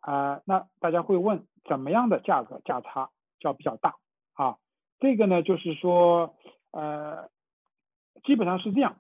[0.05, 3.09] 啊，那大家会问，怎么样的价格价差
[3.40, 3.97] 叫比较大？
[4.35, 4.59] 啊，
[4.99, 6.35] 这个呢，就是说，
[6.73, 7.31] 呃，
[8.23, 8.97] 基本上是这样。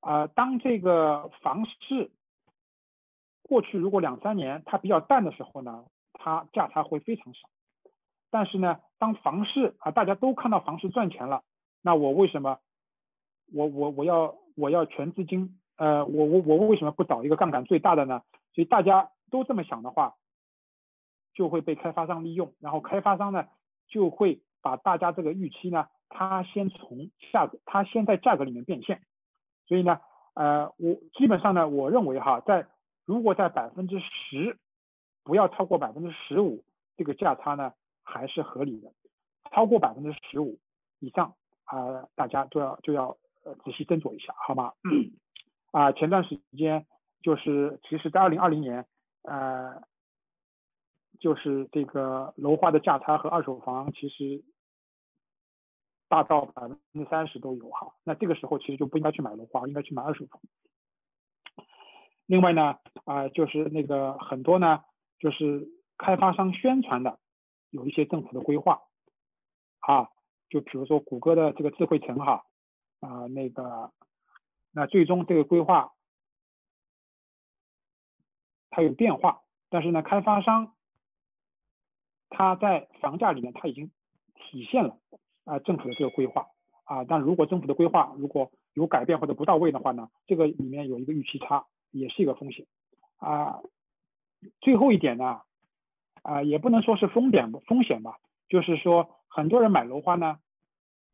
[0.00, 2.10] 啊，当这个房市
[3.42, 7.48] 过去如果两三年它比较淡的时候呢，它价差会非常少。
[8.30, 11.42] 但是呢，当房市啊大家都看到房市赚钱了，
[11.82, 12.60] 那我为什么
[13.52, 15.58] 我我我要我要全资金？
[15.76, 18.22] 呃，我我我为什么不找一个杠杆最大的呢？
[18.54, 20.14] 所以大家都这么想的话，
[21.36, 23.46] 就会被开发商利用，然后开发商呢
[23.86, 29.02] 就会把大家这个预期呢，他先从价格，他先在价格里面变现。
[29.68, 30.00] 所以呢，
[30.34, 32.66] 呃，我基本上呢，我认为哈，在
[33.04, 34.58] 如果在百分之十，
[35.22, 36.64] 不要超过百分之十五，
[36.96, 38.90] 这个价差呢还是合理的。
[39.52, 40.58] 超过百分之十五
[41.00, 44.72] 以上啊，大家都要就要呃仔细斟酌一下，好吗？
[45.70, 46.86] 啊，前段时间
[47.22, 48.86] 就是其实在二零二零年，
[49.22, 49.82] 呃，
[51.26, 54.44] 就是这个楼花的价差和二手房其实
[56.06, 57.96] 大到百分之三十都有哈。
[58.04, 60.40] 那这个时候其实就不应该去买楼花，应该去买二手房。
[62.26, 64.84] 另外呢，啊，就是那个很多呢，
[65.18, 67.18] 就是开发商宣传的
[67.70, 68.82] 有一些政府的规划，
[69.80, 70.08] 啊，
[70.48, 72.44] 就比如说谷歌的这个智慧城哈，
[73.00, 73.92] 啊，那个，
[74.70, 75.92] 那最终这个规划
[78.70, 80.75] 它有变化，但是呢，开发商
[82.36, 83.90] 他在房价里面他已经
[84.34, 84.98] 体现了
[85.44, 86.46] 啊政府的这个规划
[86.84, 91.64] 啊，但如果政府的规划如果有改变或者不到位的话呢，这个里面有一个预期差。
[91.92, 92.66] 也是一个风险
[93.16, 93.60] 啊。
[94.60, 95.40] 最后一点呢，
[96.20, 98.18] 啊，也不能说是风险风险吧，
[98.48, 100.38] 就是说很多人买楼花呢，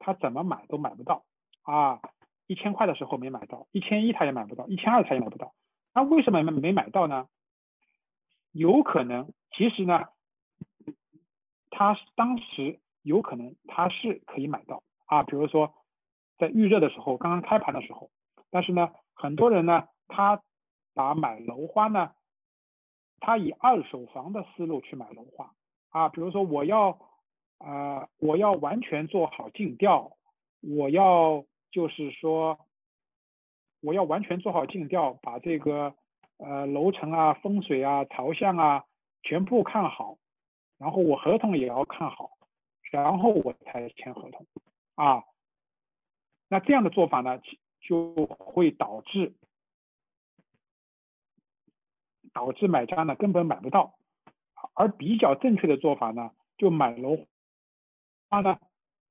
[0.01, 1.25] 他怎么买都买不到
[1.63, 2.01] 啊。
[2.49, 5.53] 一千块的时候没买到，一千一他也买不到，一千二他也买不到。
[5.95, 7.29] 那为什么没没买到呢？
[8.51, 10.07] 有可能其实呢，
[11.75, 14.83] 他当时有可能他是可以买到。
[15.07, 15.75] 啊，比如说
[16.39, 18.11] 在预热的时候，刚刚开盘的时候，
[18.51, 20.43] 但是呢，很多人呢，他
[20.95, 22.13] 把买楼花呢，
[23.21, 25.53] 他以二手房的思路去买楼花。
[25.91, 26.99] 啊，比如说我要
[27.59, 30.17] 啊，我要完全做好尽调，
[30.61, 32.59] 我要就是说，
[33.83, 35.95] 我要完全做好尽调，把这个
[36.39, 38.85] 呃楼层啊、风水啊、朝向啊
[39.23, 40.17] 全部看好，
[40.83, 42.33] 然后我合同也要看好，
[42.91, 44.45] 然后我才签合同
[44.97, 45.23] 啊。
[46.49, 47.41] 那这样的做法呢，
[47.81, 49.33] 就会导致。
[52.35, 53.95] 导致买家呢根本买不到，
[54.73, 57.19] 而比较正确的做法呢，就买楼
[58.31, 58.59] 花呢，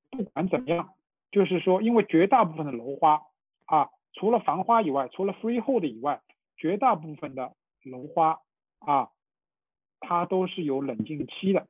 [0.09, 0.95] 不管怎么样，
[1.31, 3.21] 就是说，因为绝大部分的楼花
[3.65, 6.19] 啊，除了房花以外，除了 freehold 以外，
[6.57, 7.53] 绝大部分的
[7.83, 8.41] 楼花
[8.79, 9.11] 啊，
[10.01, 11.67] 它都是有冷静期的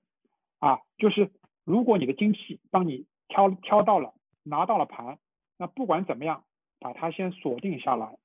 [0.58, 1.30] 啊，就是
[1.64, 5.20] 如果你的经纪帮你挑挑到了，拿到了盘，
[5.58, 6.44] 那不管怎么样，
[6.80, 8.18] 把它先锁定下来，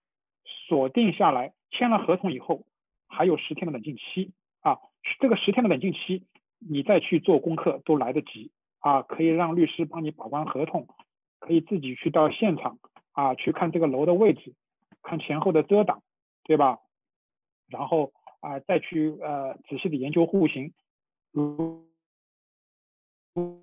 [0.67, 2.63] 锁定下来，签了合同以后。
[3.09, 4.79] 还有十天的冷静期啊，
[5.21, 6.25] 这个十天的冷静期，
[6.59, 10.89] 你再去做功课都来得及啊，可以让律师帮你把关合同，
[11.39, 12.79] 可以自己去到现场
[13.13, 14.55] 啊去看这个楼的位置，
[15.03, 16.03] 看前后的遮挡，
[16.43, 16.81] 对吧？
[17.69, 20.73] 然后啊再去呃仔细的研究户型，
[21.33, 21.87] 如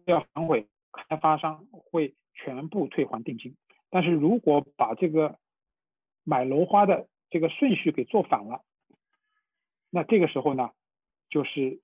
[0.05, 3.55] 要反悔，开发商会全部退还定金。
[3.89, 5.38] 但是如果把这个
[6.23, 8.63] 买楼花的这个顺序给做反了。
[9.95, 10.71] 那这个时候呢，
[11.29, 11.79] 就是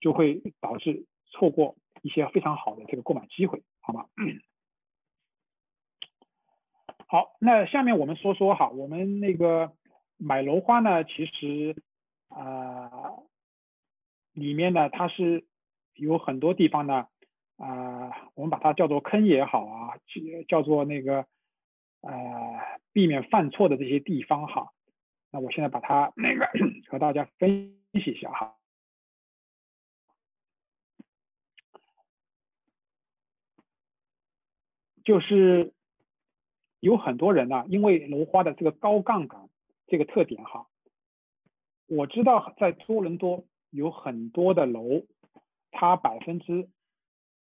[0.00, 4.06] 就会导致错过一些非常好的这个购买机会，好吗？
[7.06, 9.72] 好，那下面我们说说哈，我们那个
[10.16, 11.76] 买楼花呢，其实
[12.34, 13.12] 啊
[14.32, 15.46] 里面呢它是
[15.94, 17.06] 有很多地方呢
[17.56, 19.94] 啊，我们把它叫做坑也好啊，
[20.48, 21.26] 叫做那个
[22.00, 22.60] 呃
[22.92, 24.72] 避免犯错的这些地方哈。
[25.30, 26.48] 那我现在把它那个
[26.88, 28.56] 和大家分析一下哈，
[35.04, 35.72] 就是
[36.80, 39.48] 有很多人呢，因为楼花的这个高杠杆
[39.86, 40.66] 这个特点哈，
[41.86, 45.04] 我知道在多伦多有很多的楼，
[45.70, 46.68] 它百分之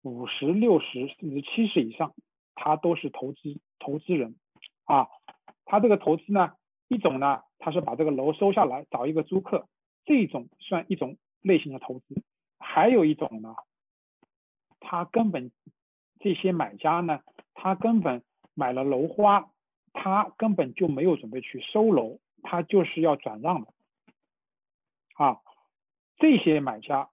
[0.02, 2.14] 五十六十甚至七十以上，
[2.54, 4.36] 它都是投资投资人
[4.84, 5.08] 啊，
[5.64, 6.52] 他这个投资呢，
[6.88, 7.42] 一种呢。
[7.58, 9.66] 他是把这个楼收下来，找一个租客，
[10.04, 12.22] 这种算一种类型的投资。
[12.60, 13.56] 还有一种呢，
[14.78, 15.50] 他根本
[16.20, 17.20] 这些买家呢，
[17.54, 18.22] 他根本
[18.54, 19.50] 买了楼花，
[19.94, 23.72] 他根本就没有准备去收楼，他就是要转让的。
[25.16, 25.40] 啊，
[26.18, 27.10] 这些买家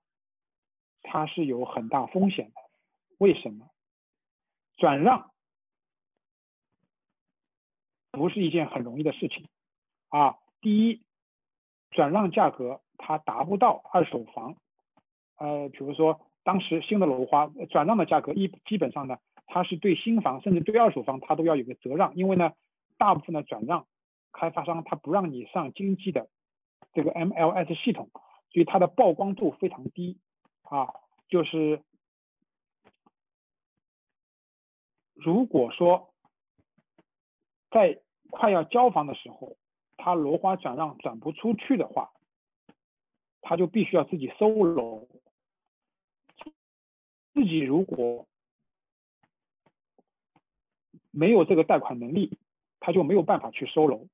[1.01, 2.61] 他是有很大风险的。
[3.17, 3.69] 为什么？
[4.77, 5.31] 转让
[8.11, 9.47] 不是一件很容易的事情。
[10.09, 11.01] 啊，第一，
[11.91, 14.57] 转让价格它达不到二手房，
[15.37, 22.51] 呃，比如说当时新的楼花转让的价格一基本上呢，它是对新房甚至对二手房它都要有个折让，因为呢，
[22.97, 23.87] 大部分的转让
[24.31, 26.27] 开发商他不让你上经济的
[26.93, 28.09] 这个 MLS 系统，
[28.51, 30.19] 所以它的曝光度非常低
[30.63, 30.93] 啊，
[31.27, 31.83] 就是
[35.13, 36.13] 如果说
[37.69, 39.57] 在快要交房的时候。
[39.95, 42.11] 他楼花转让转不出去的话，
[43.41, 45.07] 他就必须要自己收楼。
[47.33, 48.27] 自己如果
[51.09, 52.37] 没有这个贷款能力，
[52.81, 54.07] 他就没有办法去收楼。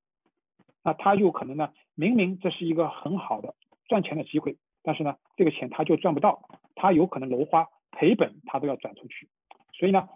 [0.84, 3.54] 那他就可能呢，明明这是一个很好的
[3.86, 9.28] 赚钱的机会，但是呢，这个钱他就赚不到，他有可能楼花赔本他都要转出去。
[9.74, 10.08] 所以呢，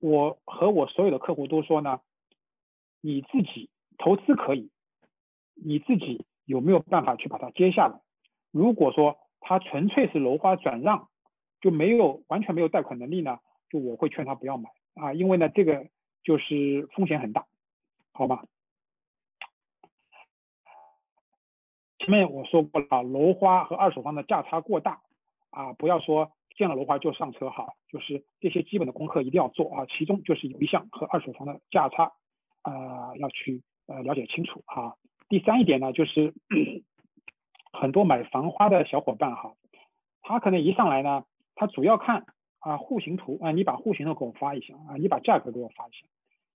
[0.00, 2.02] 我和我所有的客户都说呢，
[3.00, 4.70] 你自己投资可以，
[5.54, 7.98] 你自己有没有办法去把它接下来？
[8.50, 11.08] 如果说他纯粹是楼花转让，
[11.62, 13.38] 就没有完全没有贷款能力呢，
[13.70, 15.86] 就我会劝他不要买啊，因为呢这个
[16.22, 17.46] 就是风险很大，
[18.12, 18.44] 好吧？
[22.00, 25.02] 前面我说过了，楼花和二手房的价差过大
[25.50, 29.84] 啊，不要说见了楼花就上车哈，就是这些基本的功课一定要做啊。
[29.84, 32.12] 其中就是有一项和二手房的价差
[32.62, 34.96] 啊要去呃了解清楚哈。
[35.28, 36.32] 第三一点呢，就是
[37.70, 39.52] 很多买房花的小伙伴哈，
[40.22, 41.24] 他可能一上来呢，
[41.54, 42.24] 他主要看
[42.60, 46.06] 啊户型图啊，你把户型图给我发一下啊，你把价格给我发一下，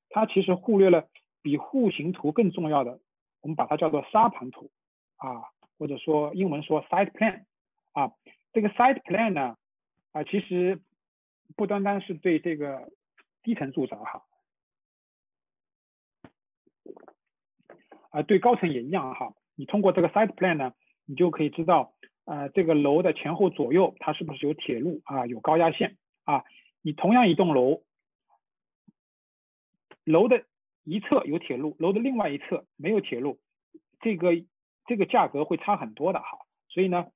[0.10, 1.06] 他其实忽略了
[1.43, 3.00] 比户型图更重要的，
[3.43, 4.72] 我们把它叫做沙盘图。
[5.18, 5.43] 啊，
[5.78, 7.45] 或者说英文说 site plan，
[7.93, 8.11] 啊，
[8.53, 9.57] 这个 site plan 呢，
[10.11, 10.82] 啊，其实
[11.55, 12.91] 不单单是对这个
[13.41, 14.26] 低层住宅哈，
[18.09, 19.34] 啊，对高层也一样哈。
[19.55, 20.74] 你通过这个 site plan 呢，
[21.05, 21.93] 你就可以知道，
[22.26, 26.43] 呃，这个楼的前后左右它是不是有铁路啊，有高压线啊。
[26.82, 27.84] 你同样一栋楼，
[30.03, 30.45] 楼的
[30.84, 33.39] 一侧有铁路，楼的另外一侧没有铁路，
[34.01, 34.32] 这个。
[34.88, 37.08] 这个价格会差很多的哈，所以呢，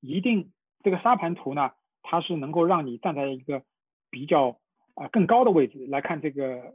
[0.00, 1.72] 一定这个沙盘图呢，
[2.02, 3.62] 它是能够让你站在一个
[4.10, 4.58] 比较
[4.94, 6.74] 啊更高的位置来看这个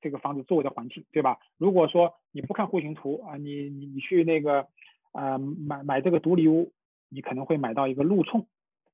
[0.00, 1.38] 这个房子周围的环境，对吧？
[1.56, 4.68] 如果说你不看户型图啊，你你你去那个
[5.12, 6.72] 啊买买这个独立屋，
[7.08, 8.46] 你可能会买到一个路冲，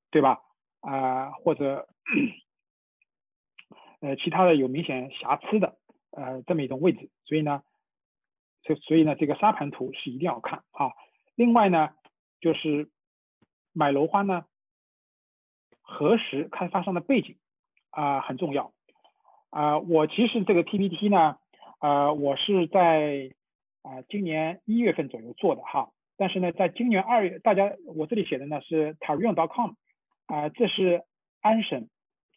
[0.09, 0.41] 对吧？
[0.81, 1.87] 啊或者
[3.99, 5.77] 呃其他的有明显瑕疵的
[6.11, 7.61] 呃这么一种位置，所以呢。
[8.65, 10.91] 所所以呢，这个沙盘图是一定要看啊。
[11.35, 11.91] 另外呢，
[12.41, 12.89] 就是
[13.73, 14.45] 买楼花呢，
[15.81, 17.37] 核实开发商的背景
[17.91, 18.73] 啊很重要
[19.51, 19.77] 啊。
[19.77, 21.37] 我其实这个 PPT 呢，
[21.79, 23.35] 呃，我是在
[23.83, 25.91] 啊今年一月份左右做的哈。
[26.17, 29.73] 但是呢，在今年二月，大家我这里写的呢是 Tarion.com
[30.25, 31.03] 啊，这是
[31.41, 31.87] 安省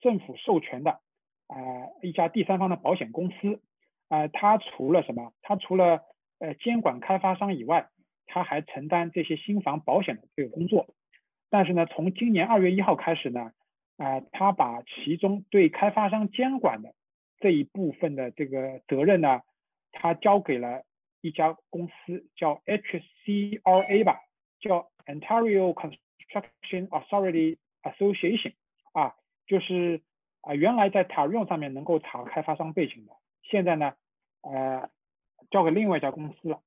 [0.01, 1.01] 政府授权的
[1.47, 1.57] 啊
[2.03, 3.63] 一家第三方的保险公司
[4.09, 4.29] 啊。
[4.29, 5.33] 它除了什么？
[5.41, 6.03] 它除了
[6.41, 7.89] 呃，监管开发商以外，
[8.27, 10.87] 他还承担这些新房保险的这个工作。
[11.51, 13.53] 但是呢，从今年二月一号开始呢，
[13.97, 16.95] 啊，他把其中对开发商监管的
[17.41, 19.41] 这一部分的这个责任呢，
[19.91, 20.85] 他交给了
[21.21, 24.21] 一家公司，叫 HCRA 吧，
[24.61, 28.53] 叫 Ontario Construction Authority Association，
[28.93, 29.15] 啊，
[29.47, 30.03] 就是
[30.43, 33.13] 啊，原来在塔用上面能够查开发商背景的，
[33.43, 33.95] 现在呢，
[34.43, 34.89] 呃。
[35.51, 36.61] 交给另外一家公司了，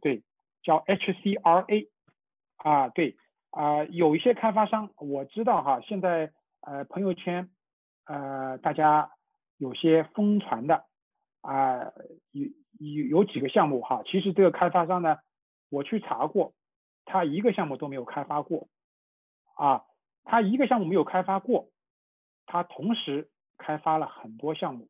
[0.00, 0.22] 对，
[0.62, 1.88] 叫 HCRA，
[2.56, 3.16] 啊，对，
[3.50, 7.48] 啊，有一些开发商我知道哈，现在呃朋友圈
[8.06, 9.12] 呃大家
[9.56, 10.84] 有些疯传的
[11.42, 11.92] 啊，
[12.32, 12.46] 有
[12.78, 15.18] 有有几个项目哈，其实这个开发商呢，
[15.68, 16.54] 我去查过，
[17.04, 18.68] 他一个项目都没有开发过，
[19.54, 19.84] 啊，
[20.24, 21.70] 他一个项目没有开发过，
[22.46, 24.88] 他同时开发了很多项目，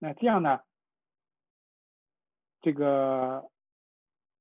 [0.00, 0.60] 那这样呢？
[2.62, 3.44] 这个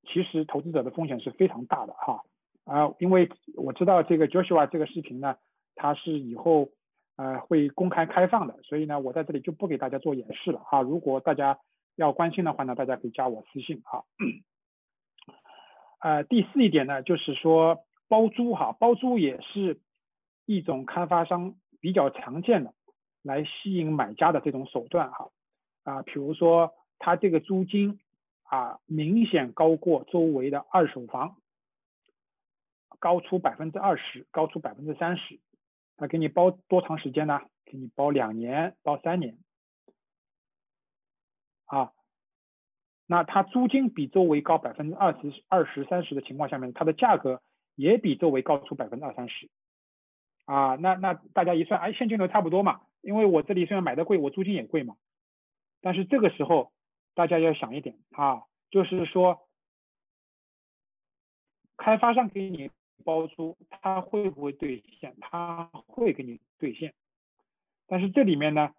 [0.08, 2.24] 其实投资者的风险是非常大的哈
[2.66, 5.36] 啊，因为我知道这个 Joshua 这个视频呢，
[5.76, 6.70] 它是以后
[7.18, 10.82] 呃会公开开放的，所以呢，我在这里就不给大家做演示了哈。
[10.82, 11.60] 如果大家
[11.96, 14.06] 要关心的话呢，大家可以加我私信哈。
[16.00, 19.80] 呃，第四一点呢，就是说包租哈，包租也是
[20.46, 22.74] 一种开发商比较常见的
[23.24, 25.30] 来吸引买家的这种手段哈
[25.84, 28.00] 啊，比如说他这个租金。
[28.52, 31.38] 啊，明显高过周围的二手房，
[33.00, 35.40] 高出百分之二十，高出百分之三十。
[35.96, 37.40] 他给你包多长时间呢？
[37.64, 39.38] 给你包两年，包三年。
[41.64, 41.94] 啊，
[43.08, 47.42] 那他租金比周围高百分之二十二十三十的情况下面，它的价格
[47.76, 49.50] 也比周围高出百分之二三十。
[50.44, 54.98] 啊，那那大家一算，哎，现金流差不多嘛，因为我这里虽然买的贵，我租金也贵嘛。
[55.80, 56.74] 但是这个时候。
[57.14, 59.48] 大家要想一点啊，就是说，
[61.76, 62.72] 开发商给你
[63.04, 65.16] 包租，他会不会兑现？
[65.20, 66.94] 他会给你兑现。
[67.86, 68.74] 但是这里面呢，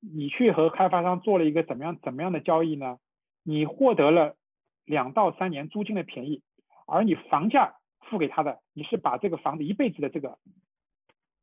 [0.00, 2.98] 你去和开发商做了一个怎么样怎么样的交易呢？
[3.44, 4.36] 你获得了
[4.84, 6.42] 两到三年租金的便宜，
[6.86, 10.38] 而你房价付给他的，你是把这个房子一辈子的这个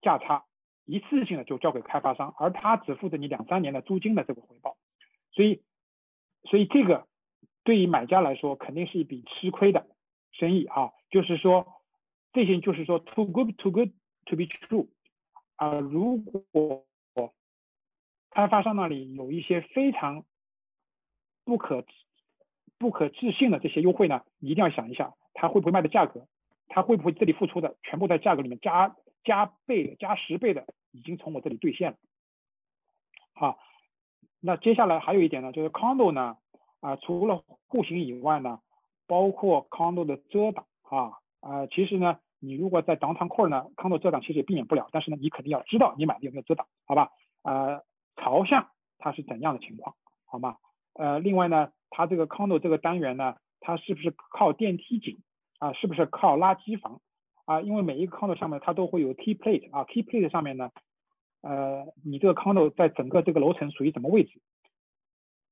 [0.02, 0.44] 价差
[0.84, 4.76] 一次性的就交给开发商，而他只负责你两三年的租金的这个回报，
[5.32, 5.64] 所以。
[6.50, 7.08] 所以这个
[7.64, 9.88] 对于买家来说肯定是一笔吃亏的
[10.32, 11.82] 生意啊，就是说
[12.34, 13.90] 这些就是说 too good too good
[14.26, 14.88] to be true
[15.56, 16.86] 啊，如果
[18.30, 20.24] 开发商那里有一些非常
[21.44, 21.86] 不可
[22.78, 26.28] 不可置信的这些优惠呢，你一定要想一下，他会不会卖的价格，
[26.68, 31.98] 他会不会这里付出的全部在价格里面加加倍的、加十倍的，已经从我这里兑现了。
[33.34, 33.60] 好，
[34.40, 36.38] 那接下来还有一点呢，就是 condo 呢，
[36.80, 38.60] 啊，除了户型以外呢，
[39.08, 47.10] 包括 condo 的遮挡啊，啊，其实呢，你如果在 downtown core 呢，condo 遮挡其实也避免不了，但是呢，你肯定要知道你买的有没有遮挡，好吧？
[47.44, 47.84] 呃，
[48.16, 48.70] 朝向
[49.00, 50.58] 它是怎样的情况，好吗？
[50.94, 55.18] 呃，另外呢，它这个 condo 这个单元呢，它是不是靠电梯井
[55.60, 55.74] 啊？
[55.74, 57.02] 是不是靠垃圾房
[57.46, 57.62] 啊？
[57.62, 60.70] 因为每一个 condo 上面它都会有 key plate 啊，key plate 上面呢。
[61.42, 64.42] 呃，你这个 condo 在整个这个楼层属于什么位置？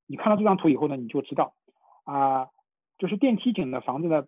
[0.08, 1.56] 你看到这张图以后呢，你就知道
[2.04, 2.50] 啊，
[2.98, 4.28] 就是电梯井的房子呢，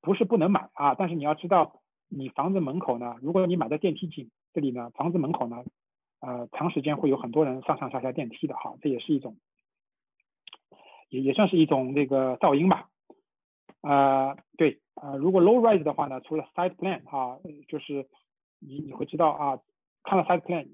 [0.00, 5.64] 不是不能买啊，但是你要知道，你房子门口呢，如果你买在电梯井这里呢，房子门口呢，
[6.20, 9.36] 呃，长时间会有很多人上上下下电梯的哈，这也是一种，
[11.08, 12.88] 也也算是一种那个噪音吧。
[13.80, 17.38] 啊，对，呃，如果 low rise 的话呢，除了 side plan 啊，
[17.68, 18.08] 就是
[18.58, 19.58] 你你会知道啊。
[20.08, 20.66] 看了 site plan，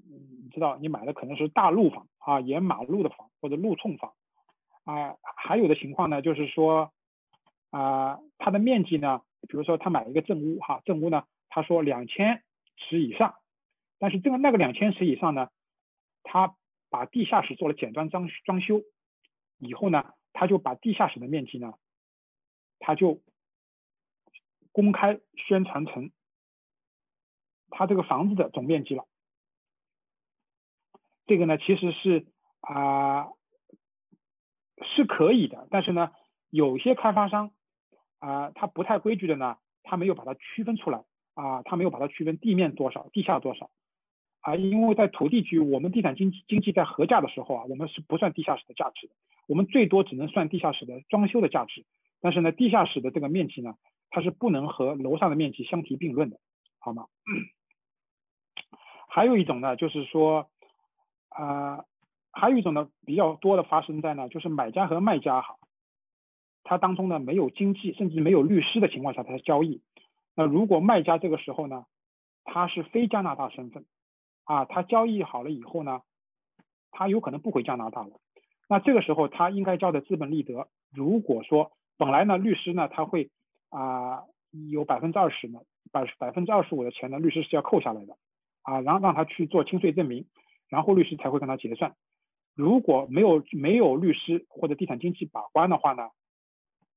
[0.43, 4.13] 你知道你买的可能是大路房啊，沿马路的房或者路冲房
[4.85, 6.93] 啊，还有的情况呢，就是说
[7.69, 12.43] 啊，它的面积呢，比如说他买一个正屋哈，正屋呢，他说两千
[12.77, 13.35] 尺以上，
[13.99, 15.49] 但是这个那个两千尺以上呢，
[16.23, 16.55] 他
[16.89, 18.83] 把地下室做了简单装装修
[19.57, 21.73] 以后呢，他就把地下室的面积呢，
[22.79, 23.19] 他就
[24.71, 26.11] 公开宣传成
[27.69, 29.05] 他这个房子的总面积了。
[31.27, 32.25] 这个呢，其实是
[32.61, 33.27] 啊
[34.83, 36.11] 是可以的，但是呢，
[36.49, 37.51] 有些开发商
[38.19, 41.03] 啊，他不太规矩的呢，他没有把它区分出来
[41.33, 43.71] 啊，他没有把它区分地面多少，地下多少
[44.41, 49.15] 啊，因为在土地局，我们地产经经济在核价的时候啊，我们是不算地下室的价值的，
[49.47, 51.85] 我们最多只能算地下室的装修的价值，
[52.21, 53.75] 但是呢，地下室的这个面积呢，
[54.09, 56.37] 它是不能和楼上的面积相提并论的，
[56.79, 57.07] 好吗？
[59.07, 60.49] 还有一种呢，就是说。
[61.35, 61.83] 啊，
[62.31, 65.57] 还有一种呢，比较多的发生在呢，就是买家和卖家哈，
[66.63, 69.81] 他当中呢没有经纪，甚至没有律师的情况下他交易。
[70.33, 71.85] 那如果卖家这个时候呢，
[72.45, 73.83] 他是非加拿大身份，
[74.45, 76.01] 啊，他交易好了以后呢，
[76.91, 78.11] 他有可能不回加拿大了。
[78.69, 83.29] 那这个时候他应该交的资本利得，如果说本来呢律师呢他会
[83.69, 84.23] 啊
[84.71, 85.59] 有百分之二十呢，
[85.91, 88.15] 百百分之二十五的钱呢律师是要扣下来的，
[88.61, 90.25] 啊，然后让他去做清税证明。
[90.67, 91.95] 然后律师才会跟他结算，
[92.55, 96.09] 如果没有没有律师或者地产经纪把关的话呢，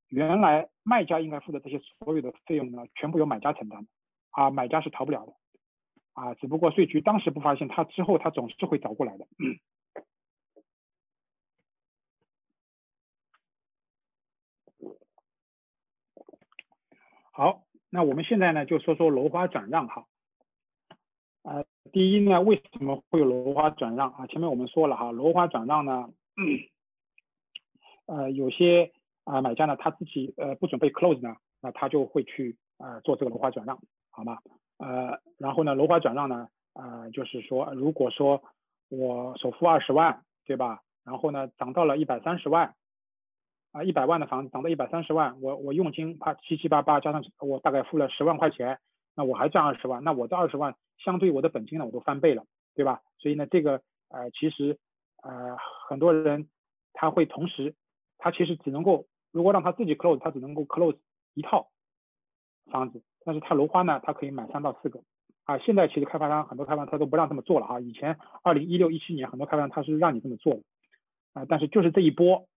[0.08, 3.86] 原来卖家应该付的这些所有的费用呢，全部由买家承担，
[4.30, 5.34] 啊，买家是逃不了的，
[6.14, 9.26] 啊，只不过税局当时不发现，他之后他总是会找过来的。
[17.30, 20.06] 好，那我们现在呢就说说楼花转让哈。
[21.42, 24.26] 呃，第一呢，为什么会有楼花转让啊？
[24.26, 26.08] 前面我们说了哈，楼花转让呢，
[28.06, 28.92] 呃，有些
[29.24, 33.78] 啊买家呢他自己呃不准备 close 呢，那他就会去呃做这个楼花转让，
[34.10, 34.38] 好吗？
[34.78, 38.42] 呃，然后呢，楼花转让呢，呃，就是说，如果说
[38.88, 40.82] 我首付二十万，对吧？
[41.04, 42.74] 然后呢，涨到了一百三十万，
[43.72, 48.78] 啊，一百万的房子涨到一百三十万，我我佣金怕七七八八加上我大概付了十万块钱。
[49.14, 52.44] 那我还赚二十万，那我这二十万相对我的本金呢，我都翻倍了，
[52.74, 53.02] 对吧？
[53.18, 54.78] 所以呢，这个呃，其实
[55.22, 55.56] 呃，
[55.88, 56.48] 很多人
[56.92, 57.74] 他会同时，
[58.18, 60.98] 他其实只能够，如果让他自己 close，他只能够 close
[61.34, 61.70] 一套
[62.70, 65.00] 房子，但是他楼花呢，他可以买三到四个
[65.44, 65.58] 啊。
[65.58, 67.80] 现在其实开发商很多开发商他都不让这么做了啊。
[67.80, 70.62] 以前二零一六一七年很多开发商他是让你这么做的
[71.34, 72.48] 啊，但是就是这一波，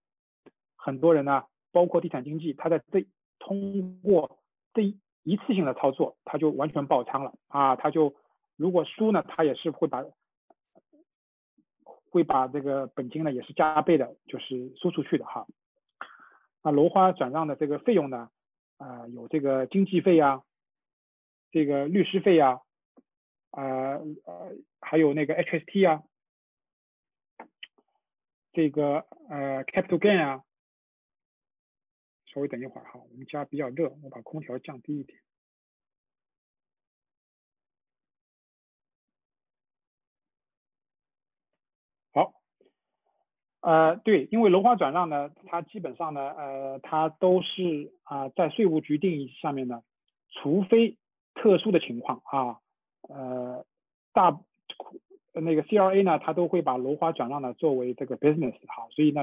[0.76, 3.06] 很多人呢，包括地产经济，他在这
[3.40, 4.40] 通过
[4.74, 4.96] 这。
[5.24, 7.76] 一次性的操作，他就完全爆仓了啊！
[7.76, 8.16] 他就
[8.62, 10.06] 如果输呢，他也是会把
[11.84, 15.48] 会把这个本金呢也是加倍的，就是输出去的哈。
[16.62, 18.30] 那楼花转让的这个费用呢，
[18.78, 20.44] 啊，有这个经纪费呀，
[21.50, 22.62] 这个律师费呀，
[23.50, 26.04] 呃呃，还有那个 HST 啊，
[28.54, 30.44] 这个呃 capital gain 啊。
[32.28, 35.20] 稍微等一会儿哈，我们家比较热，我把空调降低一点。
[42.14, 42.34] 好，
[43.62, 49.84] 呃，对，因为楼花转让呢，它基本上呢，呃，它都是啊，在税务局定义下面呢，
[50.32, 50.98] 除非
[51.36, 52.58] 特殊的情况啊，
[53.08, 53.66] 呃，
[54.14, 54.40] 大
[55.34, 59.22] 那个 CRA 呢，它都会把楼花转让呢作为这个 business 哈，所以呢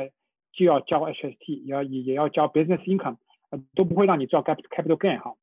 [0.52, 3.16] 就要交 HST，也要也也要交 business income，
[3.50, 5.34] 呃都不会让你交 capital gain 哈。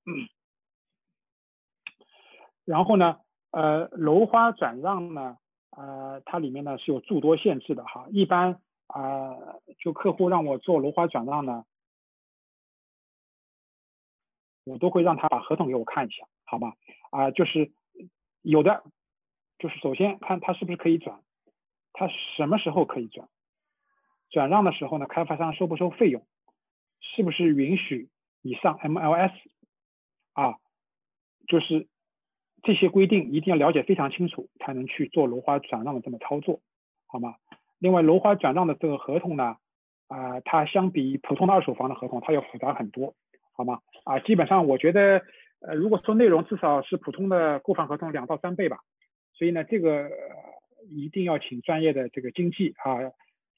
[2.64, 3.18] 然后呢，
[3.52, 5.38] 呃，楼花转让呢，
[5.72, 8.08] 呃，它里面呢是有诸多限制的哈。
[8.10, 9.36] 一般啊，
[9.80, 11.66] 就客户让我做楼花转让呢，
[14.64, 16.74] 我都会让他把合同给我看一下，好吗？
[17.12, 17.72] 啊，就是
[18.42, 18.84] 有的，
[19.60, 21.22] 就是首先看他是不是可以转，
[21.94, 22.08] 他
[22.38, 23.30] 什么时候可以转，
[24.30, 26.26] 转让的时候呢，开发商收不收费用，
[27.02, 28.10] 是不是允许
[28.42, 29.34] 你上 MLS
[30.34, 30.56] 啊，
[31.48, 31.88] 就是。
[32.64, 36.62] 这些规定一定要了解非常清楚，才能去做楼花转让的这么操作，
[37.06, 37.36] 好吗？
[37.86, 39.58] 另外，楼花转让的这个合同呢，
[40.08, 43.14] 啊，它相比普通的二手房的合同，它要复杂很多，
[43.54, 43.82] 好吗？
[44.06, 45.22] 啊，基本上我觉得，
[45.60, 48.80] 呃，如果说内容至少是普通的购房合同两到三倍吧，
[49.34, 50.10] 所以呢，这个
[50.90, 52.98] 一定要请专业的这个经纪啊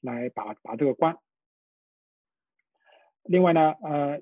[0.02, 1.16] 来把把这个关。
[3.24, 4.18] 另外呢，呃，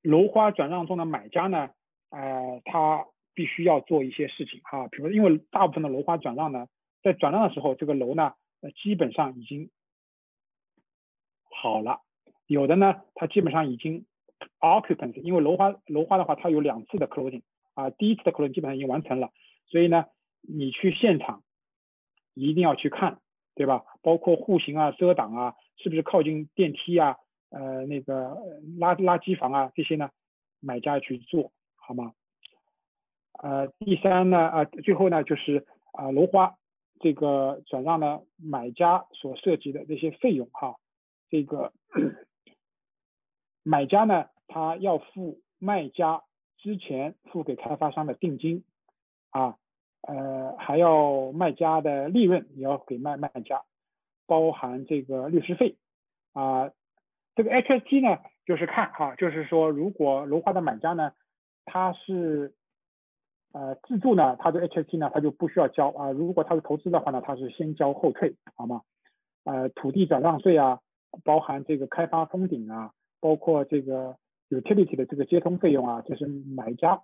[0.00, 1.68] 楼花转让中的买家呢，
[2.08, 3.04] 呃，他。
[3.34, 6.66] 必须要做一些事情哈，比如因为大部分的楼花转让呢，
[7.02, 9.70] 在转让的时候，这个楼呢，呃，基本上已经
[11.50, 12.00] 好了，
[12.46, 14.06] 有的呢，它基本上已经
[14.60, 17.42] occupancy，因为楼花楼花的话，它有两次的 closing
[17.74, 19.30] 啊，第一次的 closing 基本上已经完成了，
[19.66, 20.06] 所以呢，
[20.40, 21.42] 你去现场
[22.34, 23.20] 一定要去看，
[23.54, 23.84] 对吧？
[24.00, 27.16] 包括户型啊、遮挡啊，是不是靠近电梯啊、
[27.50, 28.36] 呃那个
[28.78, 30.10] 垃垃圾房啊这些呢，
[30.60, 32.14] 买家去做好吗？
[33.42, 36.56] 呃，第三呢，啊，最后呢，就是啊，楼花
[37.02, 40.76] 这个转让呢，买家所涉及的这些费用哈，
[41.28, 41.72] 这个
[43.64, 46.22] 买家呢，他要付卖家
[46.58, 48.64] 之前付给开发商的定金
[49.30, 49.56] 啊，
[50.02, 53.64] 呃，还要卖家的利润也要给卖卖家，
[54.26, 55.76] 包含这个律师费
[56.32, 56.70] 啊，
[57.34, 61.12] 这个 HST 呢，就是看哈，就是说如果楼花的买家呢，
[61.64, 62.54] 他是
[63.52, 66.10] 呃，自住呢，它的 HST 呢，它就不需要交啊。
[66.10, 68.82] 如果它是投资的话呢，它是先交后退，好吗？
[69.44, 70.80] 呃，土地转让税啊，
[71.24, 74.16] 包含这个开发封顶啊，包括这个
[74.48, 77.02] utility 的这个接通费用啊，这是买家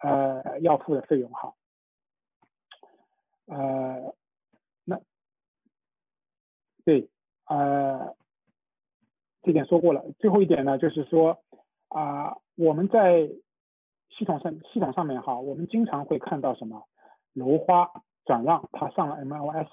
[0.00, 1.54] 呃要付的费用哈。
[3.46, 4.14] 呃，
[4.84, 5.00] 那
[6.84, 7.08] 对，
[7.46, 8.16] 呃，
[9.42, 10.04] 这点说过了。
[10.18, 11.38] 最后一点呢，就是说
[11.88, 13.28] 啊，我们在
[14.18, 16.86] 系统上系统上面哈，我们经常会看到什么
[17.32, 17.90] 楼花
[18.24, 19.68] 转让，它上了 MLS，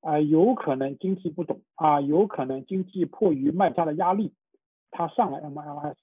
[0.00, 4.34] 啊，有可能经济不懂啊，有可能经济迫于卖家的压力，
[4.90, 5.96] 它上了 MLS，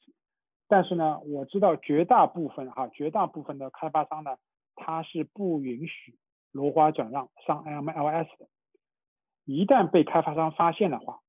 [0.68, 4.38] 但是呢，我知道绝大部分哈，绝大部分的开发商呢，
[4.76, 6.18] 他是不允许
[6.52, 8.48] 楼花转让上 MLS 的，
[9.46, 11.22] 一旦被开发商发现的话，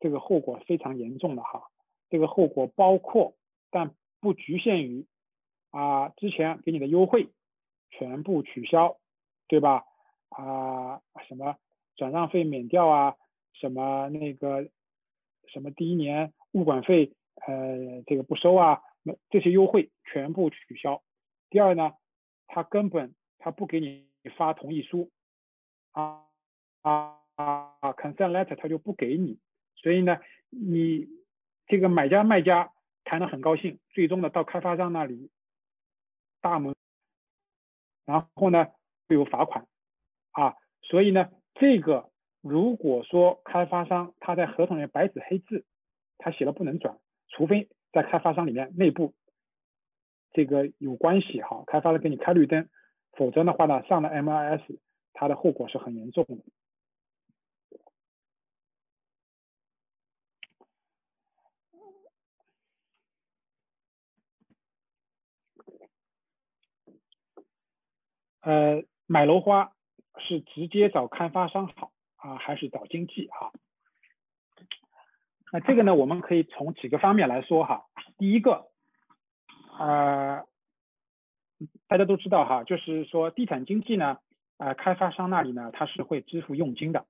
[0.00, 1.68] 这个后果非常严重的哈，
[2.10, 3.34] 这个后果包括
[3.70, 3.94] 但。
[4.20, 5.06] 不局限于
[5.70, 7.28] 啊，之前给你的优惠
[7.90, 8.98] 全部取消，
[9.46, 9.84] 对吧？
[10.30, 11.56] 啊，什么
[11.94, 13.16] 转让费免掉啊，
[13.52, 14.68] 什么那个
[15.46, 17.12] 什么第一年物管费
[17.46, 21.02] 呃这个不收啊，那这些优惠全部取消。
[21.50, 21.92] 第二呢，
[22.46, 25.10] 他根本他不给你发同意书
[25.92, 26.24] 啊
[26.82, 29.38] 啊啊，consent letter 他就不给你，
[29.76, 31.06] 所以呢，你
[31.66, 32.72] 这个买家卖家。
[33.08, 35.30] 谈的很高兴，最终呢到开发商那里
[36.42, 36.74] 大门，
[38.04, 38.66] 然后呢
[39.08, 39.66] 会有罚款
[40.32, 42.10] 啊，所以呢这个
[42.42, 45.64] 如果说开发商他在合同里白纸黑字
[46.18, 46.98] 他写了不能转，
[47.28, 49.14] 除非在开发商里面内部
[50.32, 52.68] 这个有关系哈，开发商给你开绿灯，
[53.12, 54.78] 否则的话呢上了 MIS，
[55.14, 56.36] 它的后果是很严重的。
[68.48, 69.72] 呃，买楼花
[70.16, 73.52] 是直接找开发商好啊，还是找经纪哈？
[75.52, 77.84] 那这个呢，我们可以从几个方面来说哈。
[78.16, 78.70] 第一个，
[79.78, 80.46] 呃，
[81.88, 84.16] 大家都知道哈，就是说地产经纪呢，
[84.56, 87.04] 啊，开发商那里呢，他是会支付佣金的。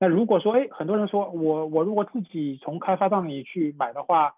[0.00, 4.34] 那如果说，哎，很多人说我我如果自己从开发商那里去买的话，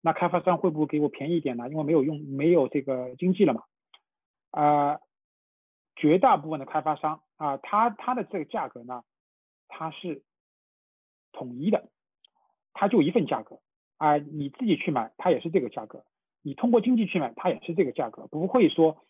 [0.00, 1.68] 那开发商会不会给我便宜一点呢？
[1.68, 3.64] 因为没有用没有这个经济了嘛，
[4.52, 5.00] 啊。
[5.96, 9.04] 绝大部分的开发商啊，他他的这个价格呢，
[9.68, 10.22] 他是
[11.32, 11.88] 统一的，
[12.72, 13.60] 他就一份价格
[13.98, 16.00] 啊，你自己去买，他也是这个价格；
[16.42, 19.04] 你通过经济去买，他也是这个价格，不会说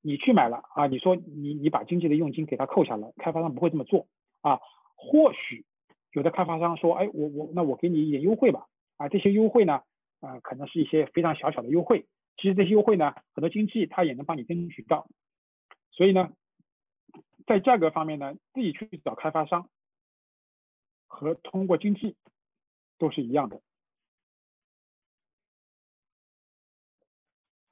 [0.00, 4.06] 你去买了啊，你说你你把经济的佣金给他扣下来，开发商不会这么做
[4.40, 4.60] 啊。
[4.96, 5.64] 或许
[6.12, 9.82] 有的开发商说，哎，我我那我给你一点优惠吧，啊，这些优惠呢，
[10.20, 12.06] 啊，可能是一些非常小小的优惠，
[12.36, 15.08] 其实这些优惠呢，很多经济他也能帮你争取到。
[15.92, 16.32] 所以呢，
[17.46, 19.68] 在价格方面呢，自己去找开发商
[21.06, 22.16] 和通过经济
[22.98, 23.60] 都是一样的。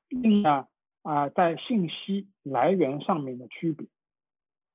[0.09, 0.67] 另外
[1.03, 3.89] 啊，在信息来源上面的区别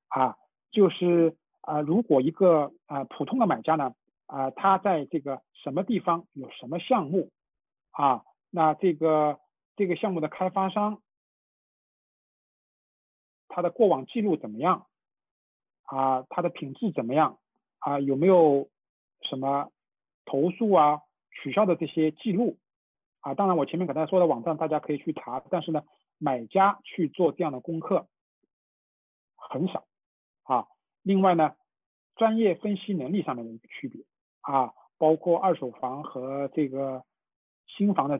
[0.07, 0.37] 啊，
[0.71, 3.93] 就是啊，如果一个啊普通的买家呢
[4.25, 7.31] 啊，他在这个什么地方有什么项目
[7.91, 9.39] 啊，那这个
[9.75, 11.01] 这个项目的开发商
[13.55, 14.85] 他的过往记录怎么样
[15.83, 17.39] 啊，他的品质怎么样
[17.79, 18.67] 啊，有没有
[19.21, 19.71] 什么
[20.25, 22.57] 投诉啊、取消的这些记录？
[23.21, 25.85] 啊，当然我前面给大家说的网站大家可以去查，但是呢，
[26.17, 28.09] 买家去做这样的功课
[29.37, 29.85] 很少
[30.43, 30.67] 啊。
[31.01, 31.55] 另外呢，
[32.17, 34.03] 专业分析能力上面的一个区别
[34.41, 37.05] 啊，包括二手房和这个
[37.67, 38.19] 新房的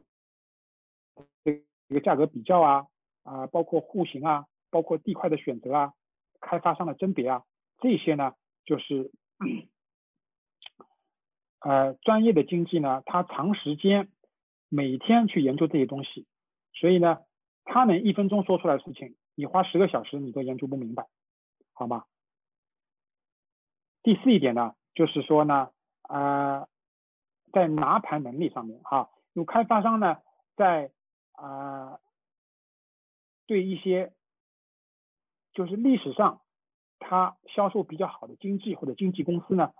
[1.44, 2.88] 这个价格比较啊
[3.24, 4.46] 啊，包括户型啊，
[4.76, 5.94] 包括地块的选择啊，
[6.42, 7.46] 开发商的甄别啊，
[7.80, 8.34] 这些呢
[8.66, 9.10] 就是
[11.62, 14.10] 呃专业的经济呢，他长时间。
[14.68, 16.26] 每天去研究这些东西，
[16.74, 17.20] 所以呢，
[17.64, 21.06] 他能一分钟说出来的事情，你花十个小时你都研究不明白，
[21.72, 22.04] 好吗？
[24.02, 25.70] 第四一点呢，就是说呢，
[26.10, 26.68] 呃，
[27.54, 30.18] 在拿盘能力上面哈，有开发商呢，
[30.58, 30.92] 在
[31.34, 32.00] 啊，
[33.46, 34.12] 对一些
[35.56, 36.43] 就是历史上
[36.99, 39.74] 他销售比较好的经济或者经纪公司呢，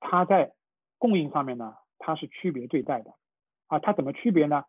[0.00, 0.54] 他在
[0.98, 3.14] 供应上面呢，他是区别对待的。
[3.66, 4.66] 啊，它怎么区别呢？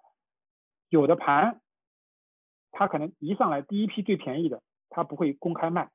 [0.87, 1.59] 有的盘，
[2.71, 5.91] 它可能一上来第一批最便宜的，它不会公开卖，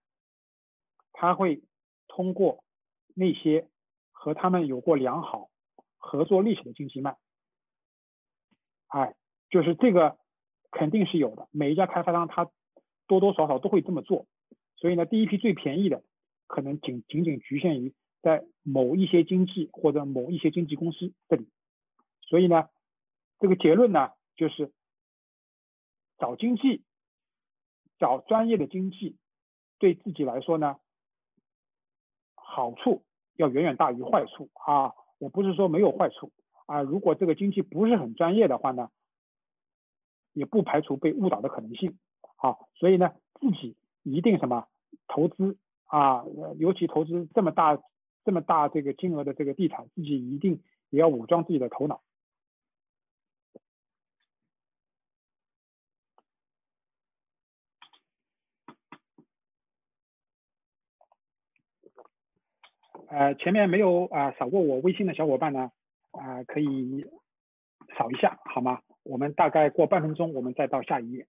[1.14, 1.62] 它会
[2.08, 2.62] 通过
[3.14, 3.70] 那些
[4.12, 5.48] 和他们有过良好
[5.96, 7.16] 合作历史的经济卖。
[8.88, 9.14] 哎，
[9.48, 10.18] 就是这个
[10.70, 12.50] 肯定是有的，每一家开发商他
[13.10, 14.26] 多多少少都会这么做。
[14.76, 16.02] 所以呢，第一批最便宜的，
[16.46, 17.92] 可能仅仅仅局限于
[18.22, 21.46] 在某一些经济或者某一些经纪公司这里。
[22.22, 22.68] 所以呢。
[23.42, 24.70] 这个结论呢，就是
[26.18, 26.82] 找经济，
[27.98, 29.16] 找专业的经济，
[29.78, 30.76] 对自己来说呢，
[32.34, 33.02] 好处
[33.36, 34.92] 要远远大于坏处啊！
[35.16, 36.32] 我不是说没有坏处
[36.66, 38.90] 啊，如果这个经济不是很专业的话呢，
[40.34, 41.96] 也不排除被误导的可能性
[42.40, 42.56] 啊。
[42.74, 44.66] 所以呢，自己一定什么
[45.06, 46.24] 投资啊，
[46.58, 47.78] 尤其投资这么大
[48.24, 52.02] 这么大这个金额的这个地产，自己一定也要武装自己的头脑。
[63.08, 65.72] 呃，前面没有啊扫过我微信的小伙伴呢，
[66.12, 67.04] 啊可以
[67.98, 68.82] 扫一下好吗？
[69.02, 71.26] 我们大概过半分钟，我们再到下一页。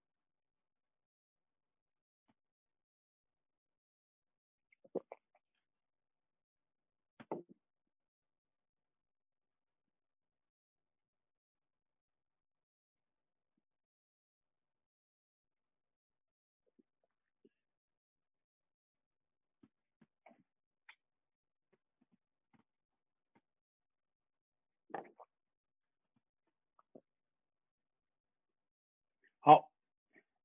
[29.44, 29.68] 好，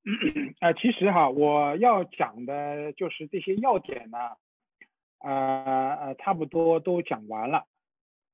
[0.61, 4.17] 呃，其实哈，我要讲的就是这些要点呢，
[5.19, 7.65] 呃呃，差不多都讲完了，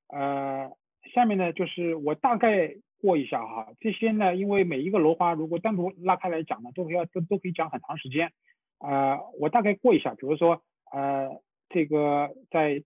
[0.08, 0.72] 呃，
[1.14, 8.32] 下面呢就是我大概过一下哈，这些呢，因为每一个楼花如果单独拉开来讲呢，都要都都可以讲很长时间，
[8.80, 10.62] 呃，我大概过一下，比如说
[10.92, 12.84] 呃，这个在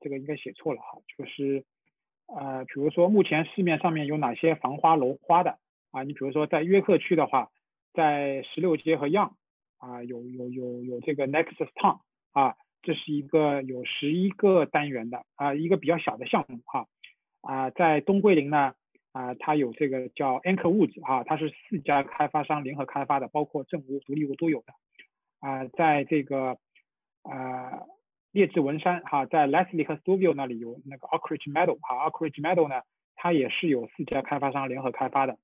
[0.00, 1.64] 这个应该写错了哈，就是
[2.28, 5.58] 呃，比如说目前市面上面有哪些防花楼花的。
[5.90, 7.50] 啊，你比如说在约克区的话，
[7.92, 9.32] 在十六街和 Young
[9.78, 12.00] 啊，有有有有这个 Nexus Town
[12.32, 16.86] 啊，这是一个有十一个单元的啊，一个比较小的项目哈
[17.40, 18.74] 啊，在东桂林呢
[19.12, 24.72] 啊，它有这个叫 Anchor Woods 啊，它是四家开发商联合开发的，包括正屋、独立屋都有的
[25.40, 26.58] 啊，在这个
[27.22, 27.82] 啊
[28.30, 32.82] 列治文山哈，在 Leslie 和 Studio 那里有那个 Oakridge Meadow 哈，Oakridge Meadow 呢，
[33.16, 35.36] 它也是有四家开发商联合开发的。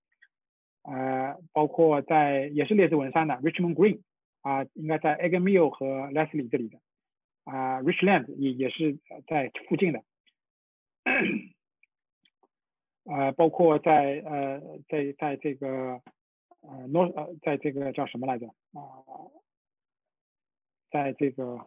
[0.90, 4.00] 呃，包括在也是列治文山的 Richmond Green
[4.40, 6.78] 啊，应该在 e g g m i l l 和 Leslie 这里的
[7.44, 10.02] 啊，Richland 也也是在附近的，
[13.04, 16.00] 呃，包括在呃在在这个
[16.62, 19.04] 呃 North 呃，在这个叫什么来着啊？
[20.90, 21.66] 在这个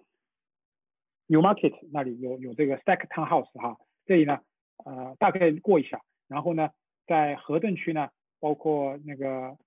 [1.27, 4.41] New Market 那里有有这个 Stack Townhouse 哈，这里呢
[4.83, 6.71] 呃大概过一下，然后呢
[7.05, 8.09] 在河镇区呢，
[8.41, 9.57] 包括那个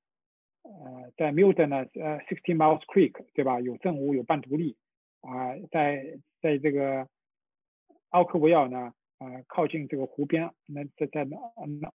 [0.63, 3.61] 呃在 Milton 呢呃，Sixty Miles Creek 对吧？
[3.61, 4.77] 有正屋有半独立
[5.23, 7.09] 啊，在在这个
[8.11, 11.39] 奥克维尔呢呃靠近这个湖边，那在在那
[11.81, 11.91] 那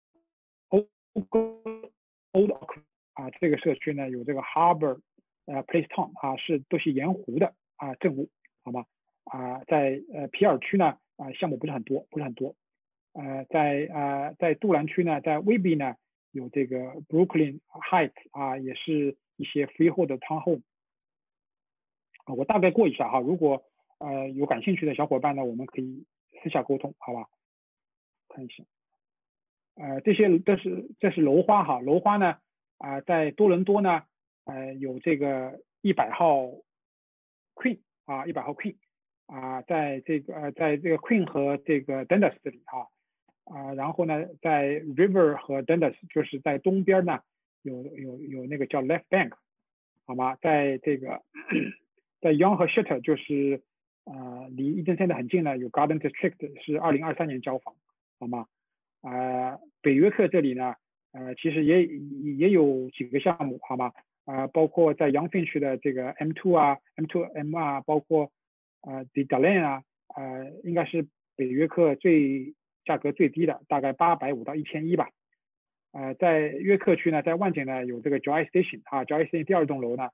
[0.69, 2.81] Old Oak
[3.13, 4.99] 啊这个社区呢有这个 Harbor
[5.45, 8.29] 呃 Place Town 啊是都是沿湖的啊正屋
[8.63, 8.85] 好吗？
[9.25, 12.55] 啊，在呃皮尔区呢，啊项目不是很多，不是很多。
[13.13, 15.95] 呃，在呃在杜兰区呢，在威比呢
[16.31, 16.77] 有这个
[17.07, 20.61] Brooklyn Heights 啊，也是一些 freehold 的 townhome。
[22.25, 23.63] 我大概过一下哈，如果
[23.97, 26.05] 呃有感兴趣的小伙伴呢，我们可以
[26.41, 27.27] 私下沟通，好吧？
[28.29, 28.63] 看一下，
[29.75, 32.37] 呃，这些都是这是楼花哈，楼花呢
[32.77, 34.03] 啊，在多伦多呢，
[34.45, 36.45] 呃有这个一百号
[37.55, 38.75] Queen 啊，一百号 Queen。
[39.31, 42.89] 啊，在这个呃，在这个 Queen 和这个 Dundas 这里哈，
[43.53, 47.19] 啊，然后呢，在 River 和 Dundas 就是在东边呢，
[47.63, 49.31] 有有有那个叫 Left Bank，
[50.05, 50.35] 好吗？
[50.41, 51.21] 在这个
[52.21, 53.61] 在 Young 和 Shutter 就是
[54.05, 57.75] 呃离 Eden Center 很近呢，有 Garden District 是二零二三年交房，
[58.19, 58.45] 好吗？
[59.01, 60.75] 啊，北约克这里呢，
[61.11, 63.91] 呃，其实也也有几个项目，好吗？
[64.25, 68.31] 啊，包括在 Young Finch 的这个 M2 啊，M2 M 啊，包括。
[68.81, 69.83] 呃 d e l a n 啊，
[70.15, 72.53] 呃，应该是北约克最
[72.89, 75.09] 价格最低的，大概八百五到一千一吧。
[75.91, 80.09] 呃，在约克区呢，在万景呢有这个 Joy Station 啊，Joy Station 第二栋楼呢，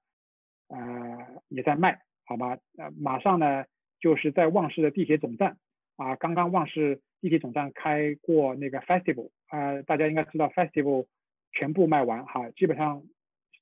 [0.67, 2.57] 呃，也在卖，好吗？
[2.77, 3.63] 呃，马上呢
[4.01, 5.57] 就是在旺市的地铁总站
[5.95, 11.07] 啊，刚刚旺市地铁总站开过那个 Festival 啊，大家应该知道 Festival
[11.53, 13.03] 全部卖完哈，基本上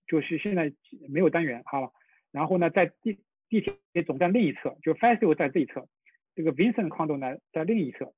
[0.08, 0.74] 就是现在
[1.08, 1.92] 没有单元哈，
[2.32, 5.88] 然后呢在地地铁总站另一侧，就 Festival 在这一侧，
[6.36, 8.14] 这个 Vincent Condo 呢在另一侧，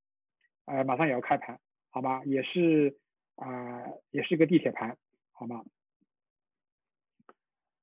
[0.66, 1.58] 呃，马上也要开盘，
[1.90, 2.22] 好吗？
[2.24, 2.96] 也是
[3.36, 4.96] 啊，也是个地铁盘，
[5.32, 5.64] 好吗？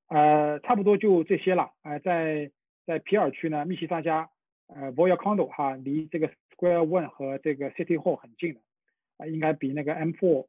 [0.08, 1.72] 呃，差不多就这些了。
[1.82, 2.50] 呃，在
[2.86, 4.30] 在皮尔区呢，密西沙加，
[4.68, 8.60] 呃 v o y a Condo 哈，离这个 Square One 和这个 City Hall 很近的，
[9.16, 10.46] 啊，应该比那个 M4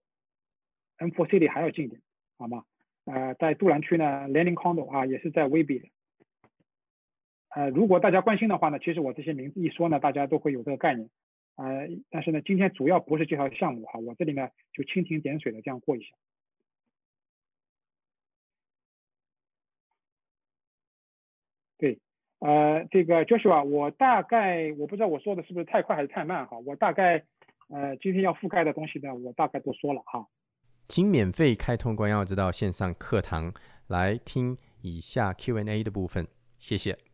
[0.99, 2.01] M4 City 还要近一点，
[2.37, 2.65] 好吗？
[3.05, 5.87] 呃，在杜兰区呢，Landing Condo 啊，也是在威比的。
[7.49, 11.09] 呃，如果大家关心的话呢，其实我这些名字一说呢，大家都会有这个概念。
[11.55, 16.15] 呃，但是呢，今天主要不是介绍项目哈，我这里呢就蜻蜓点水的这样过一下。
[21.77, 21.99] 对，
[22.39, 27.25] 呃，这个 Joshua，我大概我不知道我说的是不是太快还是太慢哈，我大概
[27.69, 30.27] 呃今天要覆盖的东西呢，我大概都说了哈。
[30.87, 33.53] 请免费开通关耀之道线上课堂
[33.87, 36.27] 来听以下 Q&A 的部分，
[36.59, 37.04] 谢谢。